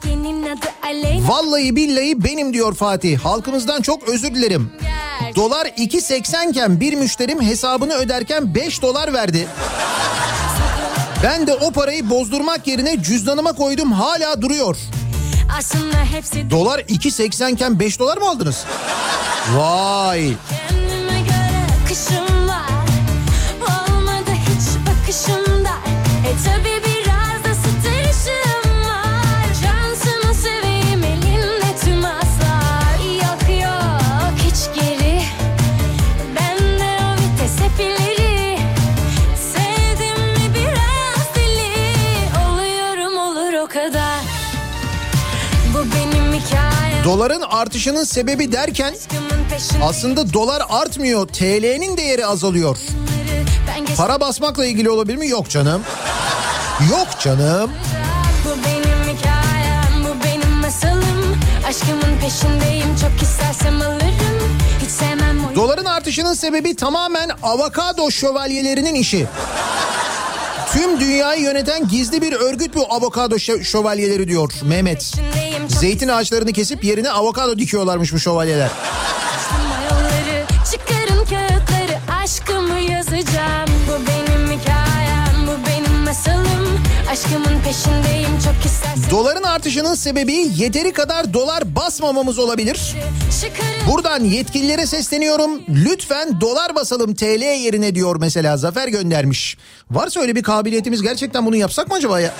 [1.28, 3.18] vallahi billahi benim diyor Fatih.
[3.18, 4.72] Halkımızdan çok özür dilerim.
[5.36, 9.48] Dolar 2.80 iken bir müşterim hesabını öderken 5 dolar verdi.
[11.24, 14.76] Ben de o parayı bozdurmak yerine cüzdanıma koydum hala duruyor.
[16.50, 18.64] Dolar 2.80 iken 5 dolar mı aldınız?
[19.56, 20.20] Vay.
[20.20, 20.36] göre
[22.48, 22.70] var.
[23.60, 25.72] Olmadı hiç bakışımda.
[26.28, 26.91] E tabi
[47.04, 48.94] Doların artışının sebebi derken
[49.82, 51.28] aslında dolar artmıyor.
[51.28, 52.76] TL'nin değeri azalıyor.
[53.96, 55.28] Para basmakla ilgili olabilir mi?
[55.28, 55.82] Yok canım.
[56.90, 57.70] Yok canım.
[58.44, 61.36] Bu benim hikayem, bu benim masalım.
[61.68, 64.58] Aşkımın peşindeyim, çok istersem alırım.
[64.82, 65.38] Hiç sevmem.
[65.56, 69.26] Doların artışının sebebi tamamen avokado şövalyelerinin işi.
[70.72, 74.98] Tüm dünyayı yöneten gizli bir örgüt bu avokado şö- şövalyeleri diyor Mehmet.
[74.98, 78.70] peşindeyim, çok Zeytin ağaçlarını kesip yerine avokado dikiyorlarmış bu şövalyeler.
[80.72, 83.70] Çıkarın kağıtları, aşkımı yazacağım.
[83.88, 86.80] Bu benim hikayem, bu benim masalım.
[87.12, 89.10] Aşkımın peşindeyim, çok istersem.
[89.10, 92.96] Doların artışının sebebi yeteri kadar dolar basmamamız olabilir.
[93.90, 95.62] Buradan yetkililere sesleniyorum.
[95.68, 99.56] Lütfen dolar basalım TL yerine diyor mesela Zafer göndermiş.
[99.90, 102.34] Varsa öyle bir kabiliyetimiz gerçekten bunu yapsak mı acaba ya?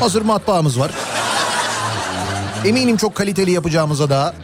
[0.00, 0.90] Hazır matbaamız var.
[2.64, 4.34] Eminim çok kaliteli yapacağımıza da.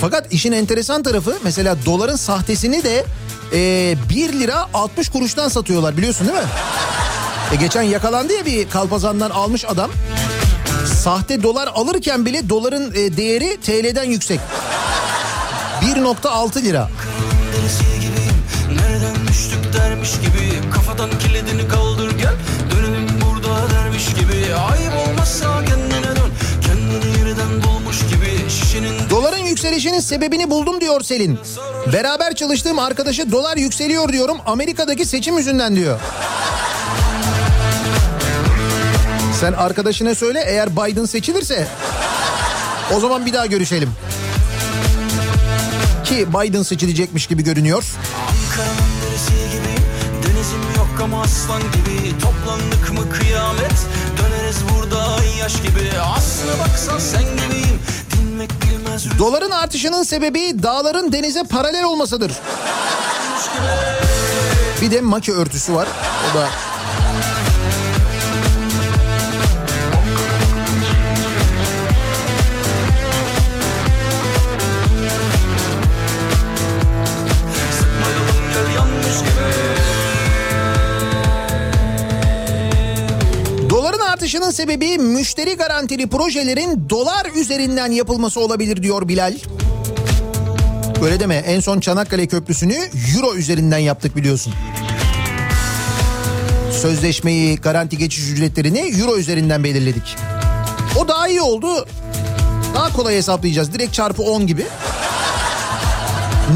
[0.00, 3.04] Fakat işin enteresan tarafı mesela doların sahtesini de
[3.52, 6.44] e, 1 lira 60 kuruştan satıyorlar biliyorsun değil mi?
[7.52, 9.90] E geçen yakalandı ya bir kalpazandan almış adam.
[11.02, 14.40] Sahte dolar alırken bile doların e, değeri TL'den yüksek.
[15.82, 16.90] 1.6 lira.
[18.74, 21.89] Nereden düştük dermiş gibi Kafadan kilidini kaldır
[29.64, 31.38] yükselişinin sebebini buldum diyor Selin.
[31.92, 36.00] Beraber çalıştığım arkadaşı dolar yükseliyor diyorum Amerika'daki seçim yüzünden diyor.
[39.40, 41.68] Sen arkadaşına söyle eğer Biden seçilirse
[42.96, 43.90] o zaman bir daha görüşelim.
[46.04, 47.84] Ki Biden seçilecekmiş gibi görünüyor.
[51.02, 53.86] Ama aslan gibi Toplandık mı kıyamet
[54.18, 57.80] Döneriz burada yaş gibi Aslına baksan sen gibiyim
[59.18, 62.32] Doların artışının sebebi dağların denize paralel olmasıdır.
[64.80, 65.88] Bir de maki örtüsü var.
[66.30, 66.48] O da
[84.30, 89.34] artışının sebebi müşteri garantili projelerin dolar üzerinden yapılması olabilir diyor Bilal.
[91.04, 92.76] Öyle deme en son Çanakkale Köprüsü'nü
[93.16, 94.54] euro üzerinden yaptık biliyorsun.
[96.82, 100.16] Sözleşmeyi, garanti geçiş ücretlerini euro üzerinden belirledik.
[100.98, 101.86] O daha iyi oldu.
[102.74, 103.72] Daha kolay hesaplayacağız.
[103.72, 104.66] Direkt çarpı 10 gibi.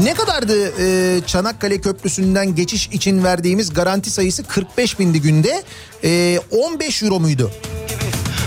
[0.03, 5.63] Ne kadardı e, Çanakkale Köprüsü'nden geçiş için verdiğimiz garanti sayısı 45 bindi günde.
[6.03, 7.51] E, 15 euro muydu?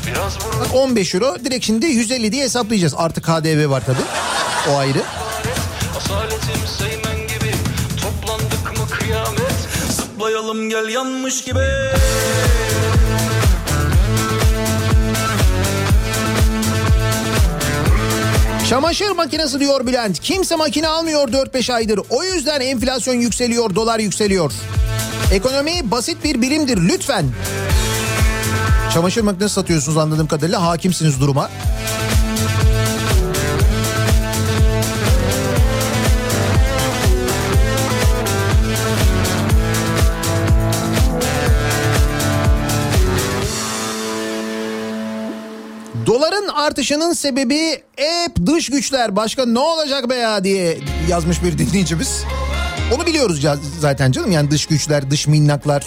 [0.06, 2.94] Biraz vur Bak 15 euro direkt şimdi 150 diye hesaplayacağız.
[2.96, 3.96] Artık KDV var tabii.
[4.70, 5.02] O ayrı.
[7.28, 7.52] Gibi
[8.02, 9.52] Toplandık mı kıyamet
[9.96, 11.58] Zıplayalım gel yanmış gibi
[18.68, 20.18] Çamaşır makinesi diyor Bülent.
[20.20, 22.00] Kimse makine almıyor 4-5 aydır.
[22.10, 24.52] O yüzden enflasyon yükseliyor, dolar yükseliyor.
[25.32, 27.26] Ekonomi basit bir birimdir lütfen.
[28.94, 31.50] Çamaşır makinesi satıyorsunuz anladığım kadarıyla hakimsiniz duruma.
[46.08, 49.16] Doların artışının sebebi hep dış güçler.
[49.16, 50.78] Başka ne olacak be ya diye
[51.08, 52.24] yazmış bir dinleyicimiz.
[52.96, 53.46] Onu biliyoruz
[53.80, 55.84] zaten canım yani dış güçler, dış minnaklar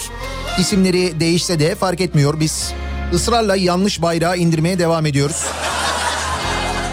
[0.60, 2.40] isimleri değişse de fark etmiyor.
[2.40, 2.74] Biz
[3.14, 5.46] ısrarla yanlış bayrağı indirmeye devam ediyoruz.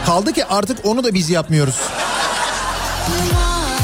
[0.06, 1.76] Kaldı ki artık onu da biz yapmıyoruz.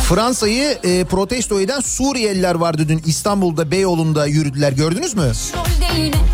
[0.09, 5.33] Fransa'yı e, protesto eden Suriyeliler vardı dün İstanbul'da Beyoğlu'nda yürüdüler gördünüz mü?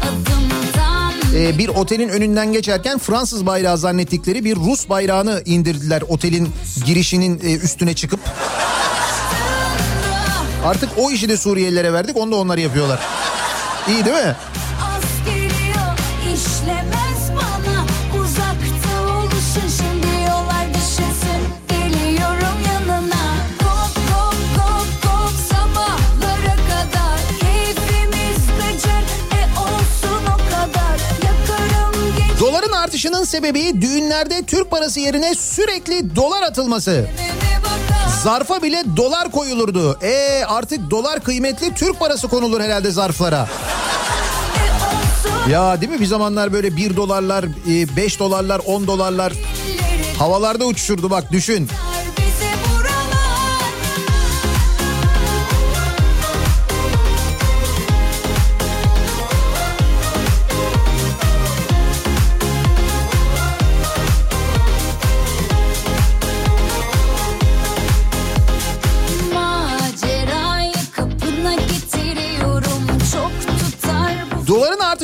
[0.03, 0.50] Adımdan
[1.41, 6.49] Ee, bir otelin önünden geçerken Fransız bayrağı zannettikleri bir Rus bayrağını indirdiler otelin
[6.85, 8.21] girişinin e, üstüne çıkıp.
[10.65, 13.01] Artık o işi de Suriyelilere verdik onu da onlar yapıyorlar.
[13.89, 14.37] İyi değil mi?
[33.01, 37.07] Artışının sebebi düğünlerde Türk parası yerine sürekli dolar atılması.
[38.23, 39.99] Zarfa bile dolar koyulurdu.
[40.03, 43.49] E artık dolar kıymetli Türk parası konulur herhalde zarflara.
[45.49, 47.45] e Ya değil mi bir zamanlar böyle 1 dolarlar,
[47.97, 49.33] 5 dolarlar, 10 dolarlar
[50.19, 51.69] havalarda uçuşurdu bak düşün.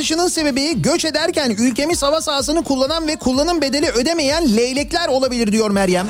[0.07, 5.69] Artışının sebebi göç ederken ülkemiz hava sahasını kullanan ve kullanım bedeli ödemeyen leylekler olabilir diyor
[5.69, 6.07] Meryem.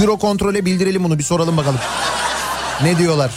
[0.00, 1.78] Euro kontrole bildirelim bunu bir soralım bakalım.
[2.82, 3.30] Ne diyorlar?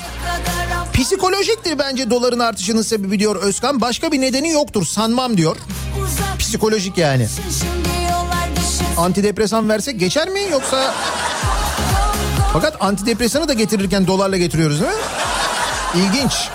[0.94, 3.82] Psikolojiktir bence doların artışının sebebi diyor Özkan.
[3.82, 5.58] Başka bir nedeni yoktur sanmam diyor.
[6.40, 7.28] Psikolojik yani.
[8.98, 10.94] Antidepresan versek geçer mi yoksa...
[12.54, 15.23] Fakat antidepresanı da getirirken dolarla getiriyoruz değil mi?
[15.96, 16.50] İlginç.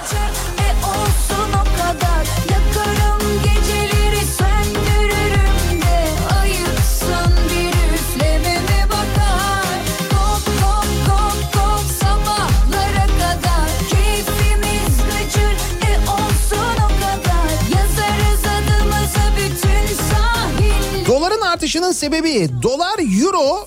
[21.06, 23.66] Doların artışının sebebi dolar, euro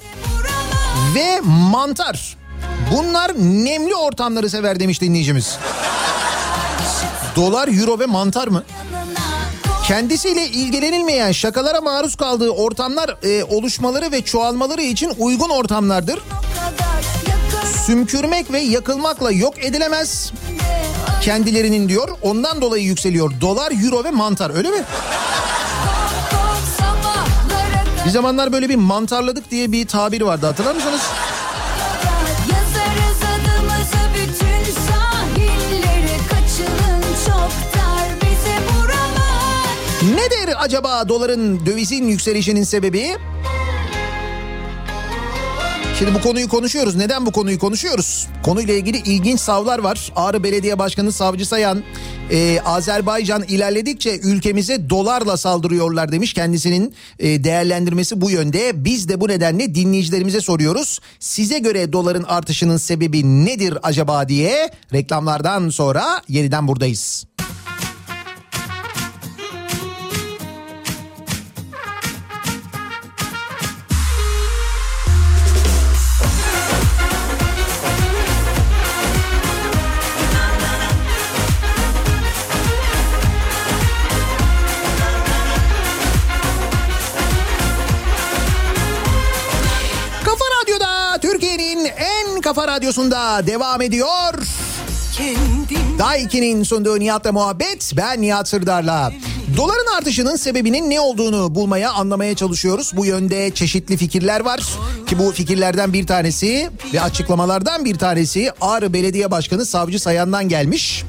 [1.15, 1.41] ve
[1.71, 2.40] mantar.
[2.91, 5.57] Bunlar nemli ortamları sever demiş dinleyicimiz.
[7.35, 8.63] Dolar, euro ve mantar mı?
[9.87, 16.19] Kendisiyle ilgilenilmeyen şakalara maruz kaldığı ortamlar e, oluşmaları ve çoğalmaları için uygun ortamlardır.
[17.85, 20.31] Sümkürmek ve yakılmakla yok edilemez
[21.21, 22.09] kendilerinin diyor.
[22.21, 23.31] Ondan dolayı yükseliyor.
[23.41, 24.83] Dolar, euro ve mantar öyle mi?
[28.05, 31.01] Bir zamanlar böyle bir mantarladık diye bir tabir vardı hatırlar mısınız?
[40.61, 43.17] Acaba doların dövizin yükselişinin sebebi?
[45.99, 46.95] Şimdi bu konuyu konuşuyoruz.
[46.95, 48.27] Neden bu konuyu konuşuyoruz?
[48.43, 50.11] Konuyla ilgili ilginç savlar var.
[50.15, 51.83] Ağrı Belediye Başkanı Savcı Sayan,
[52.31, 56.33] e, Azerbaycan ilerledikçe ülkemize dolarla saldırıyorlar demiş.
[56.33, 58.85] Kendisinin e, değerlendirmesi bu yönde.
[58.85, 60.99] Biz de bu nedenle dinleyicilerimize soruyoruz.
[61.19, 67.25] Size göre doların artışının sebebi nedir acaba diye reklamlardan sonra yeniden buradayız.
[92.55, 94.33] Kafa radyosunda devam ediyor.
[95.99, 99.11] Daiki'nin sunduğu Nihat'la muhabbet ben Nihat Sırdar'la.
[99.57, 102.91] Doların artışının sebebinin ne olduğunu bulmaya anlamaya çalışıyoruz.
[102.95, 104.59] Bu yönde çeşitli fikirler var
[105.07, 111.03] ki bu fikirlerden bir tanesi ve açıklamalardan bir tanesi Ağrı Belediye Başkanı Savcı Sayan'dan gelmiş.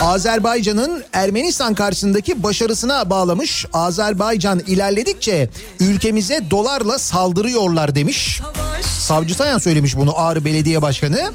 [0.00, 3.66] Azerbaycan'ın Ermenistan karşısındaki başarısına bağlamış.
[3.72, 8.40] Azerbaycan ilerledikçe ülkemize dolarla saldırıyorlar demiş.
[9.00, 11.32] Savcı Sayan söylemiş bunu Ağrı Belediye Başkanı.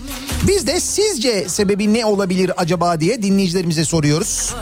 [0.48, 4.54] Biz de sizce sebebi ne olabilir acaba diye dinleyicilerimize soruyoruz.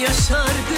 [0.00, 0.77] Yaşardım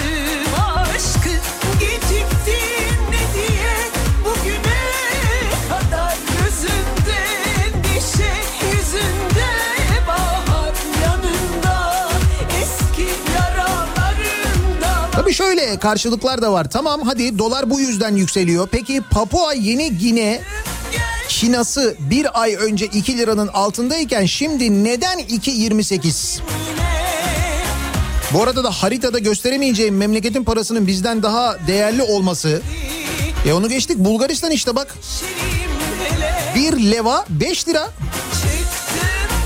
[15.31, 16.70] Tabii şöyle karşılıklar da var.
[16.70, 18.68] Tamam hadi dolar bu yüzden yükseliyor.
[18.72, 20.41] Peki Papua Yeni Gine
[21.28, 26.41] Şinası bir ay önce 2 liranın altındayken şimdi neden 2.28?
[28.33, 32.62] Bu arada da haritada gösteremeyeceğim memleketin parasının bizden daha değerli olması.
[33.47, 34.95] E onu geçtik Bulgaristan işte bak.
[36.55, 37.89] Bir leva 5 lira.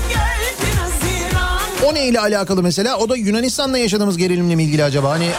[0.09, 2.97] geldin Haziran O neyle alakalı mesela?
[2.97, 5.09] O da Yunanistan'la yaşadığımız gerilimle mi ilgili acaba?
[5.09, 5.29] Hani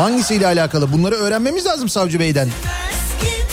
[0.00, 0.92] hangisiyle alakalı?
[0.92, 2.48] Bunları öğrenmemiz lazım Savcı Bey'den.
[2.48, 3.50] Bir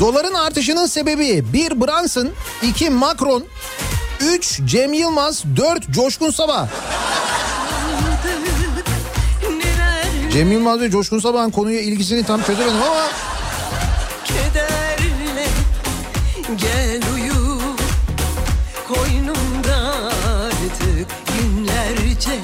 [0.00, 2.28] Doların artışının sebebi 1 Brunson,
[2.62, 3.44] 2 Macron,
[4.22, 6.68] 3 Cem Yılmaz, 4 Coşkun Sabah.
[10.32, 13.08] Cem Yılmaz ve Coşkun Sabah'ın konuya ilgisini tam çözemedim ama
[14.24, 15.46] Kederle
[16.56, 17.58] gel uyu
[18.88, 19.92] Koynumda
[20.26, 22.38] artık günlerce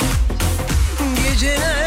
[1.16, 1.77] Gecelerce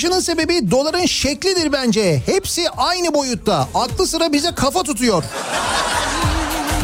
[0.00, 2.22] artışının sebebi doların şeklidir bence.
[2.26, 3.68] Hepsi aynı boyutta.
[3.74, 5.24] Aklı sıra bize kafa tutuyor.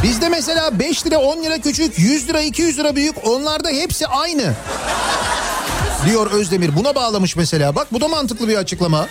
[0.02, 4.54] Bizde mesela 5 lira 10 lira küçük 100 lira 200 lira büyük onlarda hepsi aynı.
[6.06, 9.06] Diyor Özdemir buna bağlamış mesela bak bu da mantıklı bir açıklama.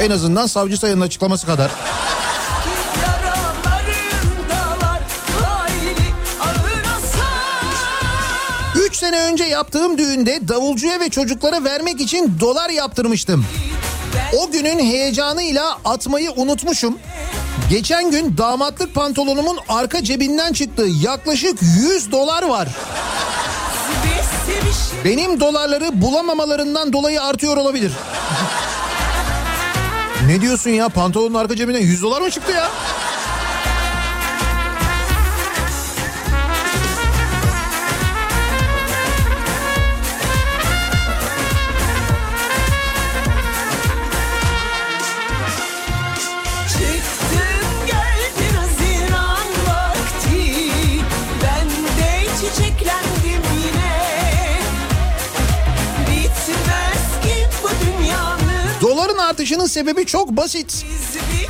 [0.00, 1.70] En azından savcı sayının açıklaması kadar.
[9.04, 13.46] Sene önce yaptığım düğünde davulcuya ve çocuklara vermek için dolar yaptırmıştım.
[14.38, 16.98] O günün heyecanıyla atmayı unutmuşum.
[17.70, 20.86] Geçen gün damatlık pantolonumun arka cebinden çıktı.
[21.02, 22.68] Yaklaşık 100 dolar var.
[25.04, 27.92] Benim dolarları bulamamalarından dolayı artıyor olabilir.
[30.26, 32.70] ne diyorsun ya pantolonun arka cebinden 100 dolar mı çıktı ya?
[59.24, 60.86] Artışının sebebi çok basit.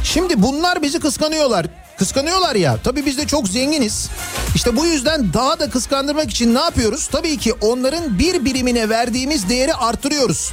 [0.04, 1.66] Şimdi bunlar bizi kıskanıyorlar.
[1.98, 2.78] Kıskanıyorlar ya.
[2.84, 4.08] Tabii biz de çok zenginiz.
[4.54, 7.06] İşte bu yüzden daha da kıskandırmak için ne yapıyoruz?
[7.06, 10.52] Tabii ki onların bir birimine verdiğimiz değeri arttırıyoruz.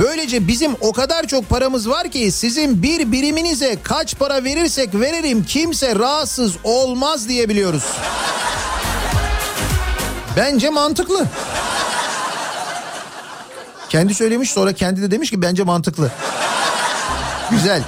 [0.00, 5.44] Böylece bizim o kadar çok paramız var ki sizin bir biriminize kaç para verirsek verelim
[5.44, 7.84] kimse rahatsız olmaz diyebiliyoruz.
[10.36, 11.26] Bence mantıklı.
[13.88, 16.10] Kendi söylemiş sonra kendi de demiş ki bence mantıklı.
[17.50, 17.82] Güzel.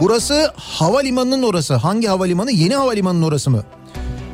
[0.00, 1.74] Burası havalimanının orası.
[1.74, 2.50] Hangi havalimanı?
[2.50, 3.62] Yeni havalimanının orası mı?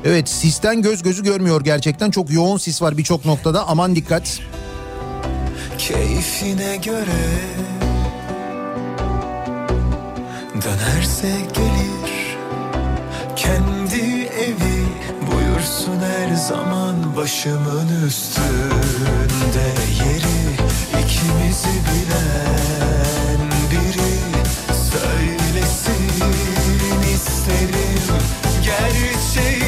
[0.04, 2.10] Evet sisten göz gözü görmüyor gerçekten.
[2.10, 3.68] Çok yoğun sis var birçok noktada.
[3.68, 4.40] Aman dikkat.
[5.78, 7.24] Keyfine göre
[10.54, 12.36] Dönerse gelir
[13.36, 13.73] Kendi
[15.64, 19.66] Buyursun her zaman Başımın üstünde
[19.98, 20.38] Yeri
[21.04, 24.12] ikimizi bilen biri
[24.90, 26.04] Söylesin
[27.14, 28.04] isterim
[28.64, 29.64] Gerçeği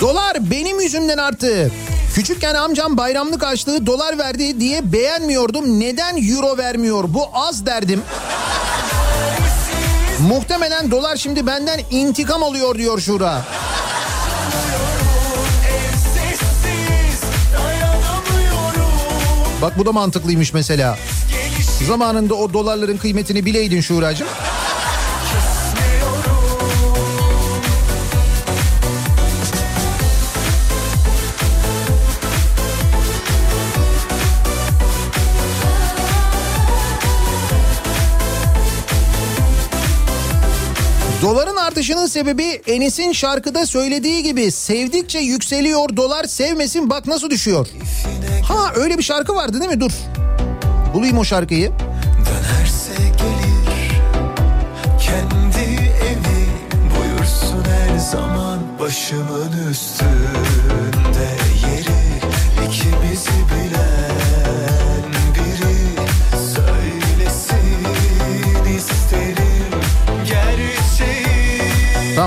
[0.00, 1.70] Dolar benim yüzümden arttı.
[2.14, 5.80] Küçükken amcam bayramlık açlığı dolar verdi diye beğenmiyordum.
[5.80, 7.04] Neden euro vermiyor?
[7.08, 8.02] Bu az derdim.
[10.20, 13.44] Muhtemelen dolar şimdi benden intikam alıyor diyor Şura.
[19.62, 20.98] Bak bu da mantıklıymış mesela.
[21.86, 24.28] Zamanında o dolarların kıymetini bileydin Şuracığım.
[41.78, 47.66] Artışının sebebi Enis'in şarkıda söylediği gibi sevdikçe yükseliyor dolar sevmesin bak nasıl düşüyor.
[48.42, 49.80] Ha öyle bir şarkı vardı değil mi?
[49.80, 49.90] Dur.
[50.94, 51.70] Bulayım o şarkıyı.
[52.26, 53.90] Dönerse gelir
[55.00, 55.64] kendi
[56.08, 56.46] evi
[56.98, 61.28] buyursun her zaman başımın üstünde
[61.66, 61.98] yeri
[62.68, 63.67] ikimizi bilen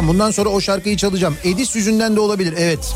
[0.02, 1.38] Tamam bundan sonra o şarkıyı çalacağım.
[1.44, 2.94] Edis yüzünden de olabilir evet.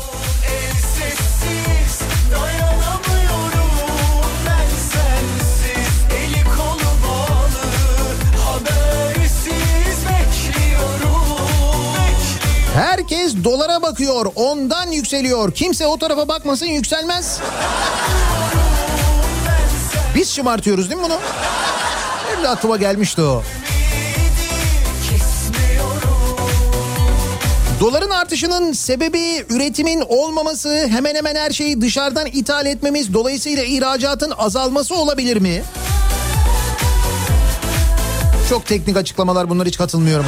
[4.92, 6.00] sensiz
[7.04, 7.60] bağlı
[10.08, 10.86] bekliyorum
[12.74, 15.52] Herkes dolara bakıyor ondan yükseliyor.
[15.52, 17.40] Kimse o tarafa bakmasın yükselmez.
[20.14, 21.18] Biz şımartıyoruz değil mi bunu?
[22.30, 23.42] Benim de aklıma gelmişti o.
[27.80, 34.94] Doların artışının sebebi üretimin olmaması, hemen hemen her şeyi dışarıdan ithal etmemiz, dolayısıyla ihracatın azalması
[34.94, 35.62] olabilir mi?
[38.48, 40.26] Çok teknik açıklamalar bunlar hiç katılmıyorum.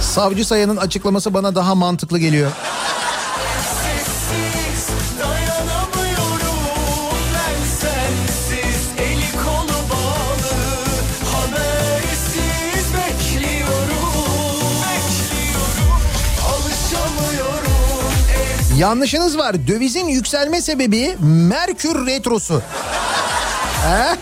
[0.00, 2.50] Savcı Sayan'ın açıklaması bana daha mantıklı geliyor.
[18.84, 19.66] Yanlışınız var.
[19.66, 22.62] Dövizin yükselme sebebi Merkür Retrosu.
[23.86, 24.16] He?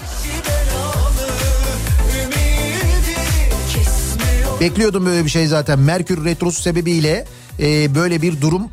[4.61, 5.79] Bekliyordum böyle bir şey zaten.
[5.79, 7.27] Merkür Retrosu sebebiyle
[7.61, 8.71] e, böyle bir durum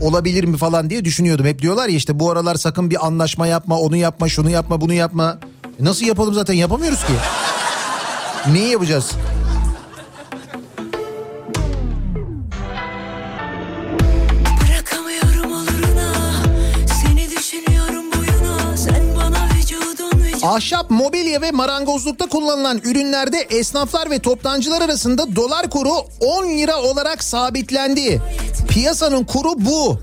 [0.00, 1.46] olabilir mi falan diye düşünüyordum.
[1.46, 4.92] Hep diyorlar ya işte bu aralar sakın bir anlaşma yapma, onu yapma, şunu yapma, bunu
[4.92, 5.38] yapma.
[5.80, 7.12] Nasıl yapalım zaten yapamıyoruz ki.
[8.52, 9.10] Neyi yapacağız?
[20.54, 25.90] Ahşap, mobilya ve marangozlukta kullanılan ürünlerde esnaflar ve toptancılar arasında dolar kuru
[26.20, 28.22] 10 lira olarak sabitlendi.
[28.68, 30.00] Piyasanın kuru bu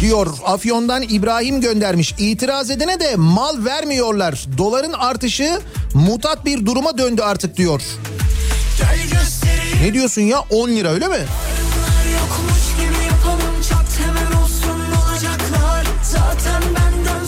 [0.00, 2.14] diyor Afyon'dan İbrahim göndermiş.
[2.18, 4.46] İtiraz edene de mal vermiyorlar.
[4.58, 5.60] Doların artışı
[5.94, 7.82] mutat bir duruma döndü artık diyor.
[9.82, 11.18] Ne diyorsun ya 10 lira öyle mi?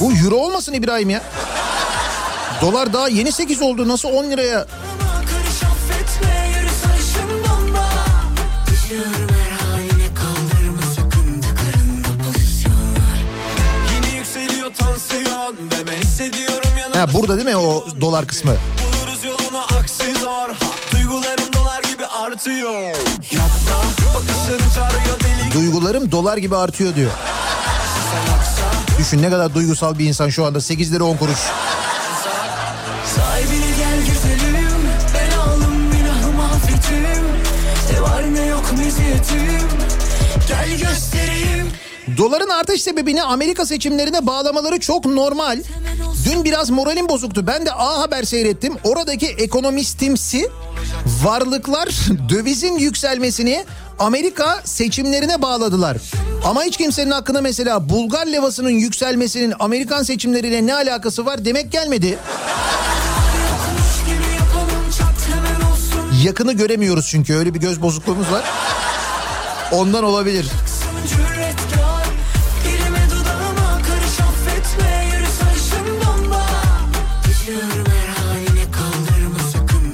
[0.05, 1.23] Bu euro olmasın İbrahim ya.
[2.61, 4.67] Dolar daha yeni 8 oldu nasıl 10 liraya?
[16.95, 18.53] Ha burada değil mi o dolar kısmı?
[18.53, 20.55] Buluruz yolunu aksi zor Ha,
[20.93, 22.83] Duygularım dolar gibi artıyor
[23.31, 23.81] Yapma
[24.15, 27.11] bakışların çağırıyor deli Duygularım dolar gibi artıyor diyor.
[28.99, 31.39] Düşün ne kadar duygusal bir insan şu anda 8 lira 10 kuruş.
[33.17, 34.69] Sahibine gel güzelim
[35.15, 37.25] Ben alım günahım affetim
[37.93, 39.69] Ne var ne yok meziyetim
[40.49, 41.67] Gel göstereyim
[42.17, 45.63] Doların artış sebebini Amerika seçimlerine bağlamaları çok normal.
[46.25, 47.47] Dün biraz moralim bozuktu.
[47.47, 48.75] Ben de A Haber seyrettim.
[48.85, 50.51] Oradaki ekonomistimsi
[51.23, 51.89] varlıklar
[52.29, 53.65] dövizin yükselmesini
[53.99, 55.97] Amerika seçimlerine bağladılar.
[56.45, 62.19] Ama hiç kimsenin aklına mesela Bulgar levasının yükselmesinin Amerikan seçimleriyle ne alakası var demek gelmedi.
[66.25, 68.45] Yakını göremiyoruz çünkü öyle bir göz bozukluğumuz var.
[69.73, 70.47] Ondan olabilir.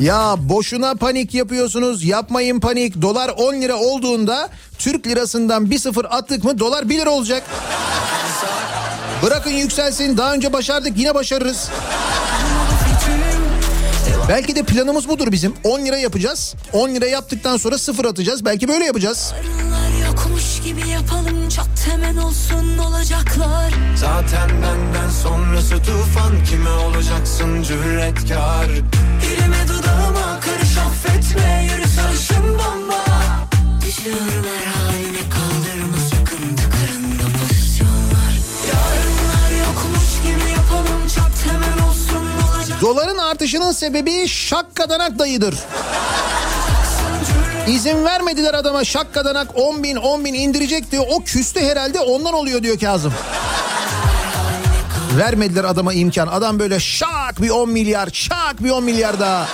[0.00, 2.04] Ya boşuna panik yapıyorsunuz.
[2.04, 3.02] Yapmayın panik.
[3.02, 4.48] Dolar 10 lira olduğunda
[4.78, 7.42] Türk lirasından bir sıfır attık mı dolar 1 lira olacak.
[9.22, 10.16] Bırakın yükselsin.
[10.16, 11.68] Daha önce başardık yine başarırız.
[14.28, 15.54] Belki de planımız budur bizim.
[15.64, 16.54] 10 lira yapacağız.
[16.72, 18.44] 10 lira yaptıktan sonra sıfır atacağız.
[18.44, 19.32] Belki böyle yapacağız.
[19.34, 19.69] Yokmuş
[20.70, 21.48] gibi yapalım.
[21.48, 23.72] Çat hemen olsun olacaklar.
[23.96, 26.44] Zaten benden sonrası tufan.
[26.44, 28.66] Kime olacaksın cüretkar?
[29.22, 31.68] Dilime dudağıma karış affetme.
[31.72, 33.04] Yürü sarışın bomba.
[33.86, 35.96] Düşüyorum her haline kaldırma.
[36.10, 38.32] Sakın Takarında pozisyonlar.
[38.68, 41.08] Yarınlar yokmuş gibi yapalım.
[41.14, 42.26] Çat hemen olsun
[42.56, 45.54] olacak Doların artışının sebebi şakkadanak dayıdır.
[47.74, 51.04] İzin vermediler adama şakkadanak 10 bin 10 bin indirecek diyor.
[51.10, 53.12] O küstü herhalde ondan oluyor diyor Kazım.
[55.18, 56.26] Vermediler adama imkan.
[56.26, 59.48] Adam böyle şak bir 10 milyar şak bir 10 milyar daha.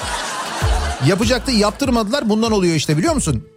[1.07, 3.49] Yapacaktı yaptırmadılar bundan oluyor işte biliyor musun?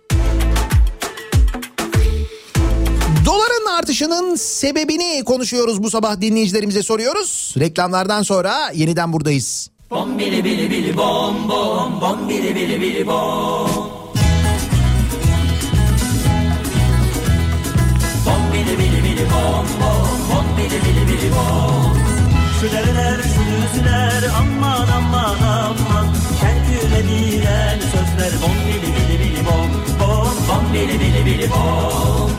[3.26, 7.54] Doların artışının sebebini konuşuyoruz bu sabah dinleyicilerimize soruyoruz.
[7.60, 9.70] Reklamlardan sonra yeniden buradayız.
[9.92, 13.08] Bom bili bili bili bom bom bom bili bili bili.
[13.08, 13.89] Bom
[19.60, 21.94] bom bom bom bili bili bili bom.
[22.60, 26.08] Sülerler sürüsüler aman aman aman
[26.40, 29.70] Şerkülediler sözler bom bili bili bili bom
[30.00, 32.32] bom Bom bili bili bili bom.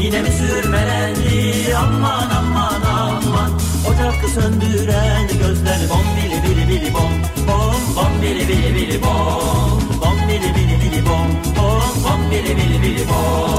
[0.00, 3.50] Yine mi sürmelendi aman aman aman
[3.88, 7.12] Ocakı söndüren gözler bom bili bili bili bom
[7.48, 9.80] bom Bom bili bili bili bom.
[10.00, 13.57] Bom bili bili bili bom bom Bom bili bili bili bom.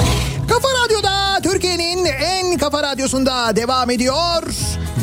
[3.09, 4.43] Radyosunda devam ediyor.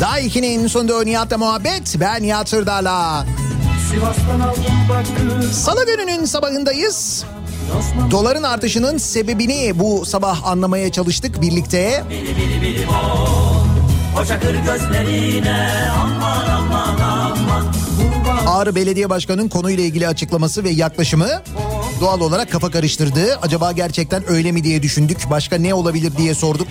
[0.01, 1.97] Daha 2'nin sonunda Nihat'la muhabbet.
[2.01, 3.27] Ben Nihat Sırdar'la.
[5.53, 7.25] Salı gününün sabahındayız.
[8.11, 12.05] Doların artışının sebebini bu sabah anlamaya çalıştık birlikte.
[12.11, 12.87] Bili bili bili.
[14.23, 15.71] O çakır gözlerine
[16.03, 17.75] aman aman aman.
[18.47, 21.43] Ağrı Belediye Başkanı'nın konuyla ilgili açıklaması ve yaklaşımı
[22.01, 23.39] doğal olarak kafa karıştırdı.
[23.43, 25.31] Acaba gerçekten öyle mi diye düşündük.
[25.31, 26.69] Başka ne olabilir diye sorduk.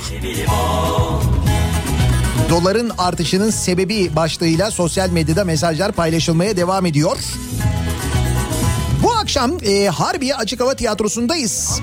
[2.56, 7.18] Doların artışının sebebi başlığıyla sosyal medyada mesajlar paylaşılmaya devam ediyor.
[9.04, 11.82] Bu akşam e, Harbiye Açık Hava Tiyatrosu'ndayız.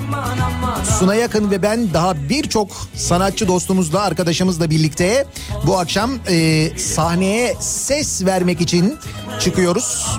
[0.98, 5.26] Suna Yakın ve ben daha birçok sanatçı dostumuzla arkadaşımızla birlikte
[5.66, 8.98] bu akşam e, sahneye ses vermek için
[9.40, 10.18] çıkıyoruz.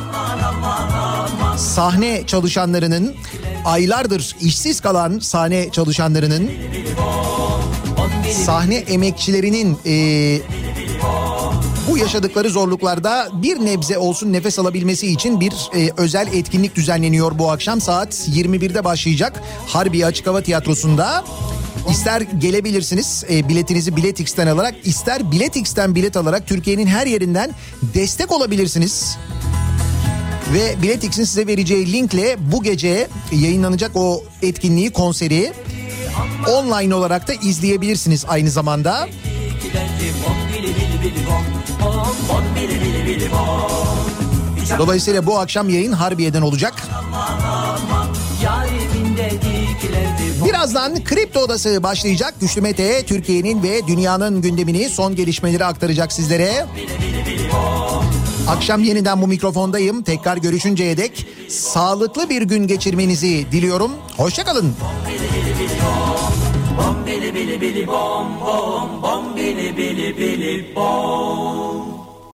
[1.58, 3.16] Sahne çalışanlarının
[3.66, 6.52] aylardır işsiz kalan sahne çalışanlarının
[8.34, 9.94] sahne emekçilerinin e,
[11.90, 17.52] bu yaşadıkları zorluklarda bir nebze olsun nefes alabilmesi için bir e, özel etkinlik düzenleniyor bu
[17.52, 21.26] akşam saat 21'de başlayacak Harbiye Açık Hava Tiyatrosu'nda.
[21.90, 27.52] İster gelebilirsiniz e, biletinizi Biletix'ten alarak ister Biletix'ten bilet alarak Türkiye'nin her yerinden
[27.94, 29.18] destek olabilirsiniz.
[30.54, 35.54] Ve Biletix'in size vereceği linkle bu gece yayınlanacak o etkinliği, konseri
[36.48, 39.08] online olarak da izleyebilirsiniz aynı zamanda.
[44.78, 46.74] Dolayısıyla bu akşam yayın Harbiye'den olacak.
[50.46, 52.34] Birazdan Kripto Odası başlayacak.
[52.42, 56.66] Güçlü Mete Türkiye'nin ve dünyanın gündemini son gelişmeleri aktaracak sizlere.
[58.48, 60.04] Akşam yeniden bu mikrofondayım.
[60.04, 63.92] Tekrar görüşünceye dek sağlıklı bir gün geçirmenizi diliyorum.
[64.18, 64.76] Hoşçakalın.
[65.08, 65.33] Bili
[67.64, 71.93] bili bom bom bom bili bili bili bom.